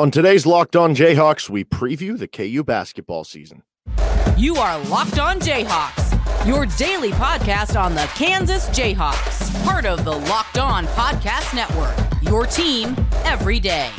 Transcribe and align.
On 0.00 0.10
today's 0.10 0.46
Locked 0.46 0.76
On 0.76 0.94
Jayhawks, 0.94 1.50
we 1.50 1.62
preview 1.62 2.18
the 2.18 2.26
KU 2.26 2.64
basketball 2.64 3.22
season. 3.22 3.64
You 4.34 4.56
are 4.56 4.82
Locked 4.84 5.18
On 5.18 5.38
Jayhawks, 5.38 6.46
your 6.46 6.64
daily 6.78 7.10
podcast 7.10 7.78
on 7.78 7.94
the 7.94 8.08
Kansas 8.14 8.70
Jayhawks, 8.70 9.62
part 9.62 9.84
of 9.84 10.06
the 10.06 10.12
Locked 10.12 10.56
On 10.56 10.86
Podcast 10.86 11.54
Network. 11.54 11.94
Your 12.22 12.46
team 12.46 12.96
every 13.26 13.60
day. 13.60 13.90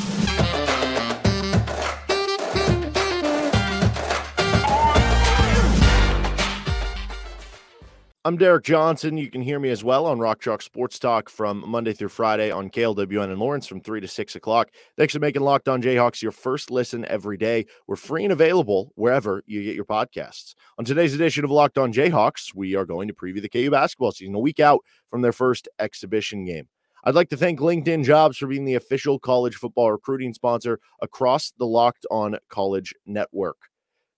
I'm 8.24 8.38
Derek 8.38 8.66
Johnson. 8.66 9.18
You 9.18 9.32
can 9.32 9.42
hear 9.42 9.60
me 9.60 9.72
as 9.72 9.84
well 9.84 10.06
on 10.06 10.20
Rock 10.20 10.42
Chalk 10.42 10.62
Sports 10.62 11.00
Talk 11.00 11.28
from 11.28 11.68
Monday 11.68 11.92
through 11.92 12.10
Friday 12.10 12.52
on 12.52 12.70
KLWN 12.70 13.32
and 13.32 13.40
Lawrence 13.40 13.66
from 13.66 13.82
3 13.82 14.00
to 14.00 14.08
6 14.08 14.36
o'clock. 14.36 14.70
Thanks 14.96 15.14
for 15.14 15.20
making 15.20 15.42
Locked 15.42 15.68
On 15.68 15.82
Jayhawks 15.82 16.22
your 16.22 16.32
first 16.32 16.70
listen 16.70 17.04
every 17.06 17.36
day. 17.36 17.66
We're 17.88 17.96
free 17.96 18.24
and 18.24 18.32
available 18.32 18.92
wherever 18.94 19.42
you 19.48 19.64
get 19.64 19.76
your 19.76 19.86
podcasts. 19.86 20.54
On 20.78 20.86
today's 20.86 21.16
edition 21.16 21.44
of 21.44 21.50
Locked 21.50 21.80
On 21.80 21.92
Jayhawks, 21.92 22.54
we 22.54 22.76
are 22.76 22.86
going 22.86 23.08
to 23.08 23.14
preview 23.16 23.42
the 23.42 23.50
KU 23.50 23.72
basketball 23.72 24.12
season 24.12 24.36
a 24.36 24.40
week 24.40 24.60
out 24.60 24.82
from 25.10 25.24
their 25.24 25.34
first 25.34 25.68
exhibition 25.80 26.46
game. 26.46 26.68
I'd 27.04 27.16
like 27.16 27.30
to 27.30 27.38
thank 27.38 27.60
LinkedIn 27.60 28.04
Jobs 28.04 28.38
for 28.38 28.46
being 28.46 28.66
the 28.66 28.76
official 28.76 29.18
college 29.18 29.56
football 29.56 29.92
recruiting 29.92 30.36
sponsor 30.36 30.80
across 31.02 31.54
the 31.58 31.66
Locked 31.66 32.06
On 32.12 32.38
College 32.50 32.94
Network. 33.04 33.58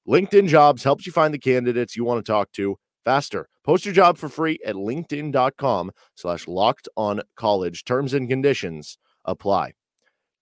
LinkedIn 0.06 0.50
Jobs 0.50 0.84
helps 0.84 1.06
you 1.06 1.14
find 1.14 1.34
the 1.34 1.40
candidates 1.40 1.96
you 1.96 2.04
want 2.04 2.26
to 2.26 2.30
talk 2.30 2.52
to 2.52 2.78
faster. 3.04 3.48
Post 3.64 3.86
your 3.86 3.94
job 3.94 4.18
for 4.18 4.30
free 4.30 4.60
at 4.66 4.76
linkedin.com 4.76 5.92
slash 6.16 6.48
locked 6.48 6.88
on 6.98 7.22
college. 7.36 7.84
Terms 7.84 8.14
and 8.14 8.30
conditions 8.30 8.98
apply. 9.26 9.74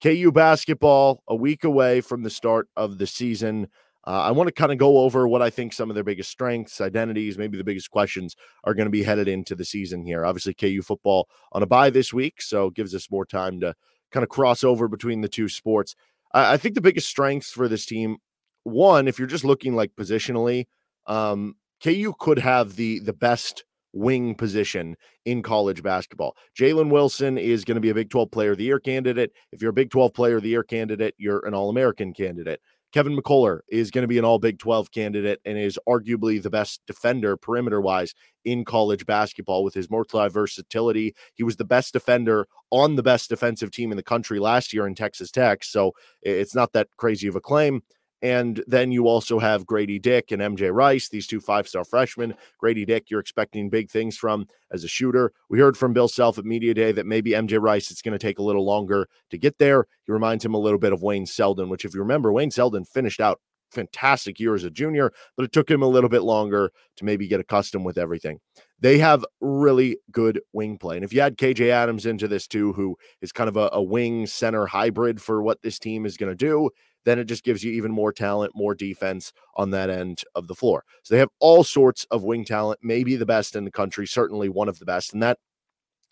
KU 0.02 0.32
basketball 0.32 1.22
a 1.28 1.36
week 1.36 1.64
away 1.64 2.02
from 2.02 2.24
the 2.24 2.30
start 2.30 2.68
of 2.76 2.98
the 2.98 3.06
season. 3.06 3.68
Uh, 4.06 4.22
I 4.22 4.32
want 4.32 4.48
to 4.48 4.52
kind 4.52 4.72
of 4.72 4.80
go 4.80 5.00
over 5.00 5.28
what 5.28 5.44
I 5.44 5.52
think 5.52 5.74
some 5.74 5.92
of 5.92 5.96
their 5.96 6.04
biggest 6.04 6.32
strengths, 6.32 6.82
identities, 6.82 7.38
maybe 7.38 7.58
the 7.58 7.64
biggest 7.64 7.92
questions 7.92 8.36
are 8.64 8.74
going 8.74 8.88
to 8.88 8.92
be 8.92 9.04
headed 9.04 9.28
into 9.28 9.54
the 9.54 9.66
season 9.66 10.04
here. 10.04 10.26
Obviously, 10.26 10.56
KU 10.56 10.82
football 10.82 11.30
on 11.52 11.62
a 11.62 11.68
bye 11.68 11.92
this 11.92 12.12
week, 12.12 12.42
so 12.42 12.72
gives 12.72 12.96
us 12.96 13.12
more 13.12 13.26
time 13.26 13.60
to 13.60 13.76
kind 14.12 14.24
of 14.24 14.30
cross 14.30 14.64
over 14.64 14.88
between 14.88 15.22
the 15.22 15.30
two 15.30 15.48
sports. 15.48 15.96
I, 16.34 16.54
I 16.54 16.58
think 16.58 16.74
the 16.74 16.82
biggest 16.82 17.08
strengths 17.08 17.52
for 17.52 17.68
this 17.68 17.86
team, 17.86 18.18
one, 18.64 19.08
if 19.08 19.20
you're 19.20 19.28
just 19.28 19.46
looking 19.46 19.76
like 19.76 19.92
positionally, 19.96 20.66
um, 21.06 21.56
KU 21.84 22.14
could 22.20 22.40
have 22.40 22.76
the 22.76 23.00
the 23.00 23.14
best 23.14 23.64
wing 23.94 24.36
position 24.36 24.96
in 25.26 25.42
college 25.42 25.84
basketball. 25.84 26.36
Jalen 26.58 26.90
Wilson 26.90 27.38
is 27.38 27.66
going 27.66 27.76
to 27.76 27.82
be 27.82 27.90
a 27.90 27.94
Big 27.94 28.10
12 28.10 28.32
Player 28.32 28.52
of 28.52 28.58
the 28.58 28.64
Year 28.64 28.80
candidate. 28.80 29.32
If 29.52 29.62
you're 29.62 29.72
a 29.72 29.74
Big 29.74 29.90
12 29.90 30.14
Player 30.14 30.38
of 30.38 30.44
the 30.44 30.50
Year 30.50 30.64
candidate, 30.64 31.16
you're 31.18 31.46
an 31.46 31.54
All 31.54 31.70
American 31.70 32.14
candidate. 32.14 32.62
Kevin 32.94 33.16
McCullar 33.16 33.60
is 33.70 33.90
going 33.90 34.04
to 34.04 34.08
be 34.08 34.18
an 34.18 34.26
All 34.26 34.40
Big 34.40 34.60
12 34.60 34.92
candidate 34.92 35.40
and 35.46 35.58
is 35.58 35.80
arguably 35.88 36.42
the 36.42 36.50
best 36.50 36.82
defender 36.88 37.38
perimeter 37.38 37.80
wise 37.80 38.14
in 38.44 38.66
college 38.66 39.06
basketball 39.06 39.64
with 39.64 39.74
his 39.74 39.90
multi 39.90 40.28
versatility. 40.28 41.16
He 41.36 41.44
was 41.44 41.56
the 41.56 41.66
best 41.66 41.94
defender 41.94 42.48
on 42.70 42.96
the 42.96 43.04
best 43.04 43.30
defensive 43.30 43.72
team 43.72 43.92
in 43.92 43.98
the 43.98 44.04
country 44.04 44.40
last 44.40 44.74
year 44.74 44.88
in 44.88 44.96
Texas 44.96 45.32
Tech. 45.32 45.64
So 45.64 45.94
it's 46.22 46.56
not 46.56 46.74
that 46.74 46.90
crazy 46.98 47.28
of 47.28 47.36
a 47.36 47.42
claim. 47.42 47.82
And 48.22 48.64
then 48.68 48.92
you 48.92 49.08
also 49.08 49.40
have 49.40 49.66
Grady 49.66 49.98
Dick 49.98 50.32
and 50.32 50.42
MJ 50.42 50.74
Rice, 50.74 51.10
these 51.10 51.28
two 51.28 51.42
five 51.42 51.68
star 51.68 51.84
freshmen. 51.84 52.36
Grady 52.60 52.86
Dick, 52.86 53.10
you're 53.10 53.20
expecting 53.20 53.70
big 53.70 53.90
things 53.90 54.18
from 54.18 54.48
as 54.72 54.84
a 54.84 54.88
shooter. 54.88 55.32
We 55.50 55.60
heard 55.60 55.78
from 55.78 55.94
Bill 55.94 56.08
Self 56.08 56.38
at 56.38 56.46
Media 56.46 56.74
Day 56.74 56.92
that 56.92 57.06
maybe 57.06 57.32
MJ 57.32 57.60
Rice, 57.60 57.90
it's 57.90 58.02
going 58.02 58.18
to 58.18 58.20
take 58.20 58.40
a 58.40 58.44
little 58.44 58.66
longer 58.66 59.08
to 59.32 59.38
get 59.38 59.58
there. 59.58 59.88
He 60.06 60.12
reminds 60.12 60.46
him 60.46 60.54
a 60.54 60.60
little 60.60 60.80
bit 60.80 60.94
of 60.94 61.02
Wayne 61.02 61.26
Selden, 61.26 61.70
which, 61.70 61.86
if 61.86 61.94
you 61.94 62.00
remember, 62.00 62.32
Wayne 62.32 62.52
Selden 62.52 62.86
finished 62.86 63.20
out 63.20 63.40
fantastic 63.72 64.40
year 64.40 64.54
as 64.54 64.64
a 64.64 64.70
junior, 64.70 65.12
but 65.36 65.44
it 65.44 65.52
took 65.52 65.70
him 65.70 65.82
a 65.82 65.88
little 65.88 66.10
bit 66.10 66.24
longer 66.24 66.72
to 66.98 67.06
maybe 67.06 67.28
get 67.28 67.40
accustomed 67.40 67.86
with 67.86 67.98
everything. 67.98 68.40
They 68.80 68.98
have 69.00 69.26
really 69.40 69.98
good 70.12 70.42
wing 70.54 70.78
play. 70.78 70.98
And 70.98 71.06
if 71.06 71.14
you 71.14 71.22
add 71.22 71.38
KJ 71.38 71.70
Adams 71.70 72.06
into 72.06 72.28
this 72.28 72.48
too, 72.48 72.74
who 72.74 72.98
is 73.22 73.32
kind 73.32 73.48
of 73.48 73.58
a, 73.58 73.70
a 73.74 73.82
wing 73.82 74.28
center 74.28 74.66
hybrid 74.66 75.22
for 75.22 75.42
what 75.42 75.62
this 75.62 75.80
team 75.80 76.06
is 76.06 76.18
going 76.18 76.32
to 76.32 76.36
do, 76.36 76.70
then 77.06 77.20
it 77.20 77.26
just 77.26 77.44
gives 77.44 77.64
you 77.64 77.72
even 77.72 77.92
more 77.92 78.14
talent, 78.14 78.54
more 78.56 78.76
defense 78.76 79.34
on 79.56 79.72
that 79.72 79.90
end 79.90 80.22
of 80.36 80.48
the 80.48 80.56
floor. 80.56 80.84
So 81.04 81.16
they 81.16 81.20
have 81.20 81.30
all 81.40 81.64
sorts 81.64 82.06
of 82.12 82.24
wing 82.24 82.46
talent, 82.46 82.80
maybe 82.84 83.16
the 83.16 83.26
best 83.26 83.56
in 83.56 83.66
the 83.66 83.72
country, 83.72 84.08
certainly 84.08 84.50
one 84.50 84.70
of 84.70 84.80
the 84.80 84.86
best. 84.86 85.14
And 85.14 85.22
that 85.24 85.38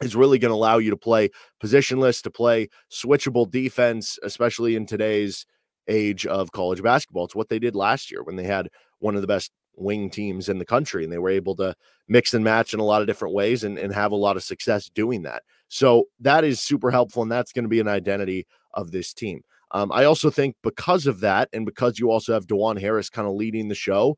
is 0.01 0.15
really 0.15 0.39
going 0.39 0.49
to 0.49 0.55
allow 0.55 0.77
you 0.77 0.89
to 0.89 0.97
play 0.97 1.29
positionless, 1.63 2.21
to 2.23 2.31
play 2.31 2.69
switchable 2.91 3.49
defense, 3.49 4.17
especially 4.23 4.75
in 4.75 4.85
today's 4.85 5.45
age 5.87 6.25
of 6.25 6.51
college 6.51 6.81
basketball. 6.81 7.25
It's 7.25 7.35
what 7.35 7.49
they 7.49 7.59
did 7.59 7.75
last 7.75 8.11
year 8.11 8.23
when 8.23 8.35
they 8.35 8.43
had 8.43 8.69
one 8.99 9.15
of 9.15 9.21
the 9.21 9.27
best 9.27 9.51
wing 9.75 10.09
teams 10.09 10.49
in 10.49 10.59
the 10.59 10.65
country 10.65 11.03
and 11.03 11.11
they 11.11 11.17
were 11.17 11.29
able 11.29 11.55
to 11.55 11.73
mix 12.07 12.33
and 12.33 12.43
match 12.43 12.73
in 12.73 12.79
a 12.79 12.85
lot 12.85 13.01
of 13.01 13.07
different 13.07 13.33
ways 13.33 13.63
and, 13.63 13.77
and 13.77 13.93
have 13.93 14.11
a 14.11 14.15
lot 14.15 14.35
of 14.35 14.43
success 14.43 14.89
doing 14.89 15.23
that. 15.23 15.43
So 15.69 16.05
that 16.19 16.43
is 16.43 16.59
super 16.59 16.91
helpful. 16.91 17.23
And 17.23 17.31
that's 17.31 17.53
going 17.53 17.63
to 17.63 17.69
be 17.69 17.79
an 17.79 17.87
identity 17.87 18.45
of 18.73 18.91
this 18.91 19.13
team. 19.13 19.41
Um, 19.71 19.91
I 19.91 20.05
also 20.05 20.29
think 20.29 20.55
because 20.63 21.05
of 21.05 21.19
that, 21.19 21.49
and 21.53 21.65
because 21.65 21.99
you 21.99 22.11
also 22.11 22.33
have 22.33 22.47
Dajuan 22.47 22.79
Harris 22.79 23.09
kind 23.09 23.27
of 23.27 23.35
leading 23.35 23.67
the 23.67 23.75
show, 23.75 24.17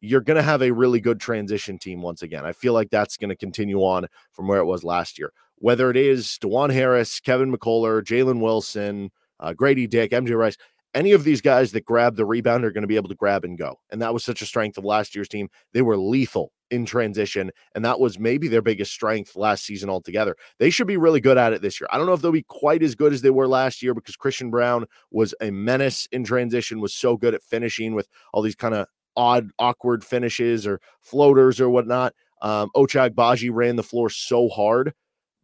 you're 0.00 0.20
going 0.20 0.36
to 0.36 0.42
have 0.42 0.62
a 0.62 0.72
really 0.72 1.00
good 1.00 1.20
transition 1.20 1.78
team 1.78 2.02
once 2.02 2.22
again. 2.22 2.44
I 2.44 2.52
feel 2.52 2.72
like 2.72 2.90
that's 2.90 3.16
going 3.16 3.30
to 3.30 3.36
continue 3.36 3.78
on 3.78 4.06
from 4.32 4.48
where 4.48 4.60
it 4.60 4.64
was 4.64 4.84
last 4.84 5.18
year. 5.18 5.32
Whether 5.56 5.90
it 5.90 5.96
is 5.96 6.38
Dajuan 6.42 6.72
Harris, 6.72 7.20
Kevin 7.20 7.52
McCullar, 7.52 8.02
Jalen 8.02 8.40
Wilson, 8.40 9.10
uh, 9.38 9.52
Grady 9.52 9.86
Dick, 9.86 10.10
MJ 10.10 10.36
Rice, 10.36 10.56
any 10.94 11.12
of 11.12 11.24
these 11.24 11.40
guys 11.40 11.72
that 11.72 11.84
grab 11.84 12.16
the 12.16 12.24
rebound 12.24 12.64
are 12.64 12.70
going 12.70 12.82
to 12.82 12.88
be 12.88 12.96
able 12.96 13.08
to 13.08 13.14
grab 13.14 13.44
and 13.44 13.58
go. 13.58 13.78
And 13.90 14.00
that 14.02 14.12
was 14.12 14.24
such 14.24 14.42
a 14.42 14.46
strength 14.46 14.78
of 14.78 14.84
last 14.84 15.14
year's 15.14 15.28
team. 15.28 15.48
They 15.72 15.82
were 15.82 15.96
lethal 15.96 16.52
in 16.70 16.86
transition, 16.86 17.50
and 17.74 17.84
that 17.84 18.00
was 18.00 18.18
maybe 18.18 18.48
their 18.48 18.62
biggest 18.62 18.92
strength 18.92 19.36
last 19.36 19.64
season 19.64 19.90
altogether. 19.90 20.36
They 20.58 20.70
should 20.70 20.86
be 20.86 20.96
really 20.96 21.20
good 21.20 21.38
at 21.38 21.52
it 21.52 21.62
this 21.62 21.80
year. 21.80 21.88
I 21.90 21.98
don't 21.98 22.06
know 22.06 22.14
if 22.14 22.22
they'll 22.22 22.32
be 22.32 22.44
quite 22.44 22.82
as 22.82 22.94
good 22.94 23.12
as 23.12 23.22
they 23.22 23.30
were 23.30 23.46
last 23.46 23.82
year 23.82 23.94
because 23.94 24.16
Christian 24.16 24.50
Braun 24.50 24.86
was 25.10 25.34
a 25.40 25.50
menace 25.50 26.08
in 26.12 26.24
transition, 26.24 26.80
was 26.80 26.94
so 26.94 27.16
good 27.16 27.34
at 27.34 27.42
finishing 27.42 27.94
with 27.94 28.08
all 28.32 28.42
these 28.42 28.54
kind 28.54 28.74
of 28.74 28.86
odd, 29.16 29.50
awkward 29.58 30.04
finishes 30.04 30.66
or 30.66 30.80
floaters 31.00 31.60
or 31.60 31.68
whatnot. 31.68 32.14
Um, 32.40 32.70
Ochai 32.74 33.10
Agbaji 33.10 33.50
ran 33.52 33.76
the 33.76 33.82
floor 33.82 34.10
so 34.10 34.48
hard 34.48 34.94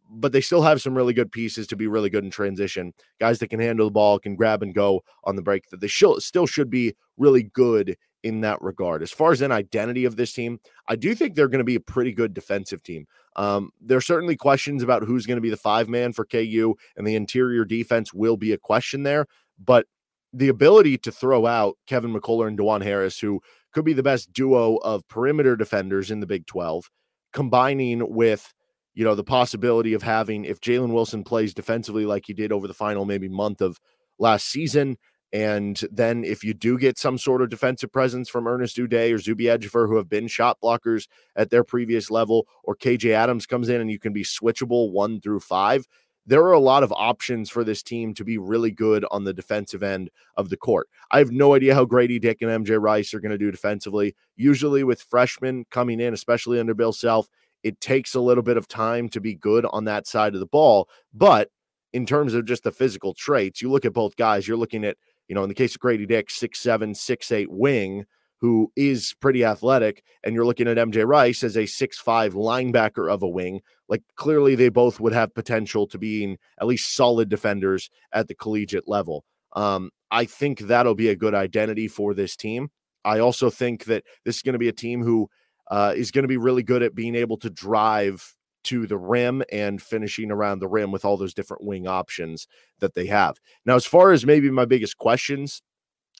but 0.09 0.31
they 0.31 0.41
still 0.41 0.63
have 0.63 0.81
some 0.81 0.95
really 0.95 1.13
good 1.13 1.31
pieces 1.31 1.67
to 1.67 1.75
be 1.75 1.87
really 1.87 2.09
good 2.09 2.23
in 2.23 2.31
transition. 2.31 2.93
Guys 3.19 3.39
that 3.39 3.49
can 3.49 3.59
handle 3.59 3.87
the 3.87 3.91
ball, 3.91 4.19
can 4.19 4.35
grab 4.35 4.63
and 4.63 4.73
go 4.73 5.03
on 5.23 5.35
the 5.35 5.41
break. 5.41 5.69
That 5.69 5.81
they 5.81 5.87
still 5.87 6.19
still 6.19 6.47
should 6.47 6.69
be 6.69 6.95
really 7.17 7.43
good 7.43 7.95
in 8.23 8.41
that 8.41 8.61
regard. 8.61 9.01
As 9.01 9.11
far 9.11 9.31
as 9.31 9.41
an 9.41 9.51
identity 9.51 10.05
of 10.05 10.15
this 10.15 10.33
team, 10.33 10.59
I 10.87 10.95
do 10.95 11.15
think 11.15 11.35
they're 11.35 11.47
going 11.47 11.59
to 11.59 11.63
be 11.65 11.75
a 11.75 11.81
pretty 11.81 12.11
good 12.11 12.33
defensive 12.33 12.83
team. 12.83 13.05
Um, 13.35 13.71
there 13.79 13.97
are 13.97 14.01
certainly 14.01 14.35
questions 14.35 14.83
about 14.83 15.03
who's 15.03 15.25
going 15.25 15.37
to 15.37 15.41
be 15.41 15.49
the 15.49 15.57
five 15.57 15.87
man 15.87 16.11
for 16.11 16.25
KU, 16.25 16.75
and 16.97 17.07
the 17.07 17.15
interior 17.15 17.63
defense 17.63 18.13
will 18.13 18.35
be 18.35 18.51
a 18.51 18.57
question 18.57 19.03
there. 19.03 19.27
But 19.57 19.85
the 20.33 20.49
ability 20.49 20.97
to 20.99 21.11
throw 21.11 21.45
out 21.45 21.77
Kevin 21.87 22.13
McCullar 22.13 22.47
and 22.47 22.57
Dajuan 22.57 22.83
Harris, 22.83 23.19
who 23.19 23.41
could 23.71 23.85
be 23.85 23.93
the 23.93 24.03
best 24.03 24.33
duo 24.33 24.77
of 24.77 25.07
perimeter 25.07 25.55
defenders 25.55 26.11
in 26.11 26.19
the 26.19 26.27
Big 26.27 26.45
12, 26.45 26.89
combining 27.33 28.13
with 28.13 28.53
you 28.99 29.05
know, 29.05 29.15
the 29.15 29.23
possibility 29.23 29.93
of 29.93 30.03
having, 30.03 30.43
if 30.43 30.59
Jalen 30.59 30.91
Wilson 30.91 31.23
plays 31.23 31.53
defensively 31.53 32.05
like 32.05 32.25
he 32.25 32.33
did 32.33 32.51
over 32.51 32.67
the 32.67 32.73
final 32.73 33.05
maybe 33.05 33.29
month 33.29 33.61
of 33.61 33.79
last 34.17 34.47
season, 34.47 34.97
and 35.31 35.81
then 35.89 36.25
if 36.25 36.43
you 36.43 36.53
do 36.53 36.77
get 36.77 36.97
some 36.97 37.17
sort 37.17 37.41
of 37.41 37.47
defensive 37.47 37.93
presence 37.93 38.27
from 38.27 38.45
Ernest 38.45 38.75
Udeh 38.75 39.15
or 39.15 39.17
Zuby 39.17 39.45
Ejiofor, 39.45 39.87
who 39.87 39.95
have 39.95 40.09
been 40.09 40.27
shot 40.27 40.57
blockers 40.61 41.07
at 41.37 41.49
their 41.49 41.63
previous 41.63 42.11
level, 42.11 42.45
or 42.65 42.75
KJ 42.75 43.11
Adams 43.11 43.45
comes 43.45 43.69
in 43.69 43.79
and 43.79 43.89
you 43.89 43.99
can 43.99 44.11
be 44.11 44.25
switchable 44.25 44.91
one 44.91 45.21
through 45.21 45.39
five, 45.39 45.87
there 46.25 46.43
are 46.43 46.51
a 46.51 46.59
lot 46.59 46.83
of 46.83 46.91
options 46.91 47.49
for 47.49 47.63
this 47.63 47.81
team 47.81 48.13
to 48.15 48.25
be 48.25 48.37
really 48.37 48.69
good 48.69 49.05
on 49.11 49.23
the 49.23 49.33
defensive 49.33 49.81
end 49.81 50.09
of 50.35 50.49
the 50.49 50.57
court. 50.57 50.89
I 51.09 51.19
have 51.19 51.31
no 51.31 51.55
idea 51.55 51.73
how 51.73 51.85
Grady 51.85 52.19
Dick 52.19 52.41
and 52.41 52.65
MJ 52.65 52.77
Rice 52.77 53.13
are 53.13 53.21
going 53.21 53.31
to 53.31 53.37
do 53.37 53.49
defensively. 53.49 54.13
Usually, 54.35 54.83
with 54.83 55.01
freshmen 55.01 55.65
coming 55.71 56.01
in, 56.01 56.13
especially 56.13 56.59
under 56.59 56.73
Bill 56.73 56.91
Self, 56.91 57.29
it 57.63 57.81
takes 57.81 58.15
a 58.15 58.21
little 58.21 58.43
bit 58.43 58.57
of 58.57 58.67
time 58.67 59.09
to 59.09 59.21
be 59.21 59.35
good 59.35 59.65
on 59.71 59.85
that 59.85 60.07
side 60.07 60.33
of 60.33 60.39
the 60.39 60.45
ball. 60.45 60.89
But 61.13 61.49
in 61.93 62.05
terms 62.05 62.33
of 62.33 62.45
just 62.45 62.63
the 62.63 62.71
physical 62.71 63.13
traits, 63.13 63.61
you 63.61 63.69
look 63.69 63.85
at 63.85 63.93
both 63.93 64.15
guys, 64.15 64.47
you're 64.47 64.57
looking 64.57 64.85
at, 64.85 64.97
you 65.27 65.35
know, 65.35 65.43
in 65.43 65.49
the 65.49 65.55
case 65.55 65.75
of 65.75 65.81
Grady 65.81 66.05
Dick, 66.05 66.29
six 66.29 66.59
seven, 66.59 66.93
six 66.93 67.31
eight 67.31 67.51
wing, 67.51 68.05
who 68.39 68.71
is 68.75 69.15
pretty 69.19 69.43
athletic, 69.43 70.03
and 70.23 70.33
you're 70.33 70.45
looking 70.45 70.67
at 70.67 70.77
MJ 70.77 71.05
Rice 71.05 71.43
as 71.43 71.57
a 71.57 71.65
six 71.65 71.99
five 71.99 72.33
linebacker 72.33 73.11
of 73.11 73.21
a 73.21 73.27
wing. 73.27 73.61
Like 73.87 74.03
clearly 74.15 74.55
they 74.55 74.69
both 74.69 74.99
would 74.99 75.13
have 75.13 75.33
potential 75.33 75.87
to 75.87 75.97
being 75.97 76.37
at 76.59 76.67
least 76.67 76.95
solid 76.95 77.29
defenders 77.29 77.89
at 78.13 78.27
the 78.27 78.35
collegiate 78.35 78.87
level. 78.87 79.25
Um, 79.53 79.89
I 80.11 80.25
think 80.25 80.59
that'll 80.59 80.95
be 80.95 81.09
a 81.09 81.15
good 81.15 81.35
identity 81.35 81.87
for 81.87 82.13
this 82.13 82.35
team. 82.35 82.69
I 83.03 83.19
also 83.19 83.49
think 83.49 83.85
that 83.85 84.03
this 84.25 84.37
is 84.37 84.41
going 84.41 84.53
to 84.53 84.59
be 84.59 84.67
a 84.67 84.73
team 84.73 85.01
who 85.03 85.29
uh, 85.69 85.93
is 85.95 86.11
going 86.11 86.23
to 86.23 86.27
be 86.27 86.37
really 86.37 86.63
good 86.63 86.83
at 86.83 86.95
being 86.95 87.15
able 87.15 87.37
to 87.37 87.49
drive 87.49 88.35
to 88.63 88.85
the 88.85 88.97
rim 88.97 89.43
and 89.51 89.81
finishing 89.81 90.31
around 90.31 90.59
the 90.59 90.67
rim 90.67 90.91
with 90.91 91.05
all 91.05 91.17
those 91.17 91.33
different 91.33 91.63
wing 91.63 91.87
options 91.87 92.47
that 92.79 92.93
they 92.93 93.05
have. 93.05 93.39
Now, 93.65 93.75
as 93.75 93.85
far 93.85 94.11
as 94.11 94.25
maybe 94.25 94.49
my 94.49 94.65
biggest 94.65 94.97
questions 94.97 95.61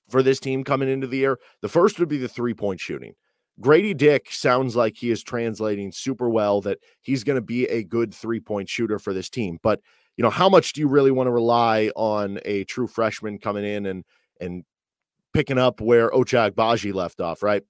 for 0.09 0.23
this 0.23 0.39
team 0.39 0.63
coming 0.63 0.89
into 0.89 1.07
the 1.07 1.17
year, 1.17 1.39
the 1.61 1.69
first 1.69 1.99
would 1.99 2.09
be 2.09 2.17
the 2.17 2.27
three 2.27 2.53
point 2.53 2.79
shooting. 2.79 3.13
Grady 3.59 3.93
Dick 3.93 4.31
sounds 4.31 4.75
like 4.75 4.95
he 4.95 5.11
is 5.11 5.21
translating 5.21 5.91
super 5.91 6.29
well 6.29 6.61
that 6.61 6.79
he's 7.01 7.25
going 7.25 7.35
to 7.35 7.41
be 7.41 7.65
a 7.65 7.83
good 7.83 8.13
three 8.13 8.39
point 8.39 8.69
shooter 8.69 8.99
for 8.99 9.13
this 9.13 9.29
team. 9.29 9.59
But, 9.61 9.81
you 10.15 10.23
know, 10.23 10.29
how 10.29 10.47
much 10.47 10.73
do 10.73 10.81
you 10.81 10.87
really 10.87 11.11
want 11.11 11.27
to 11.27 11.31
rely 11.31 11.91
on 11.95 12.39
a 12.45 12.63
true 12.65 12.87
freshman 12.87 13.37
coming 13.37 13.65
in 13.65 13.85
and, 13.85 14.05
and 14.39 14.63
picking 15.33 15.57
up 15.57 15.81
where 15.81 16.09
Ochai 16.09 16.51
Agbaji 16.51 16.93
left 16.93 17.19
off, 17.19 17.43
right? 17.43 17.63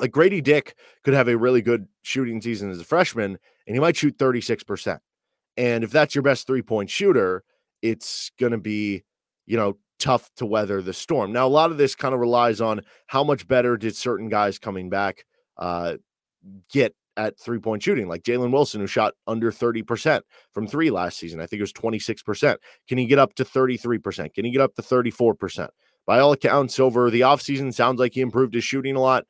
Like 0.00 0.12
Grady 0.12 0.40
Dick 0.40 0.74
could 1.04 1.14
have 1.14 1.28
a 1.28 1.36
really 1.36 1.62
good 1.62 1.86
shooting 2.02 2.40
season 2.40 2.70
as 2.70 2.80
a 2.80 2.84
freshman 2.84 3.38
and 3.66 3.76
he 3.76 3.80
might 3.80 3.96
shoot 3.96 4.16
36%. 4.18 4.98
And 5.56 5.84
if 5.84 5.90
that's 5.90 6.14
your 6.14 6.22
best 6.22 6.46
three 6.46 6.62
point 6.62 6.90
shooter, 6.90 7.44
it's 7.82 8.30
going 8.38 8.52
to 8.52 8.58
be, 8.58 9.04
you 9.46 9.56
know, 9.56 9.76
tough 9.98 10.30
to 10.36 10.46
weather 10.46 10.82
the 10.82 10.92
storm. 10.92 11.32
Now, 11.32 11.46
a 11.46 11.48
lot 11.48 11.70
of 11.70 11.76
this 11.76 11.94
kind 11.94 12.14
of 12.14 12.20
relies 12.20 12.60
on 12.60 12.80
how 13.06 13.22
much 13.22 13.46
better 13.46 13.76
did 13.76 13.94
certain 13.94 14.28
guys 14.28 14.58
coming 14.58 14.88
back 14.88 15.24
uh, 15.58 15.96
get 16.72 16.94
at 17.16 17.38
three 17.38 17.58
point 17.58 17.82
shooting, 17.82 18.08
like 18.08 18.22
Jalen 18.22 18.50
Wilson, 18.50 18.80
who 18.80 18.86
shot 18.86 19.14
under 19.26 19.52
30% 19.52 20.22
from 20.52 20.66
three 20.66 20.90
last 20.90 21.18
season. 21.18 21.40
I 21.40 21.46
think 21.46 21.58
it 21.58 21.62
was 21.62 21.72
26%. 21.72 22.56
Can 22.88 22.98
he 22.98 23.06
get 23.06 23.18
up 23.18 23.34
to 23.34 23.44
33%? 23.44 24.32
Can 24.32 24.44
he 24.44 24.50
get 24.50 24.62
up 24.62 24.74
to 24.76 24.82
34%? 24.82 25.68
By 26.06 26.18
all 26.18 26.32
accounts, 26.32 26.80
over 26.80 27.10
the 27.10 27.20
offseason, 27.20 27.74
sounds 27.74 28.00
like 28.00 28.14
he 28.14 28.20
improved 28.22 28.54
his 28.54 28.64
shooting 28.64 28.96
a 28.96 29.00
lot. 29.00 29.26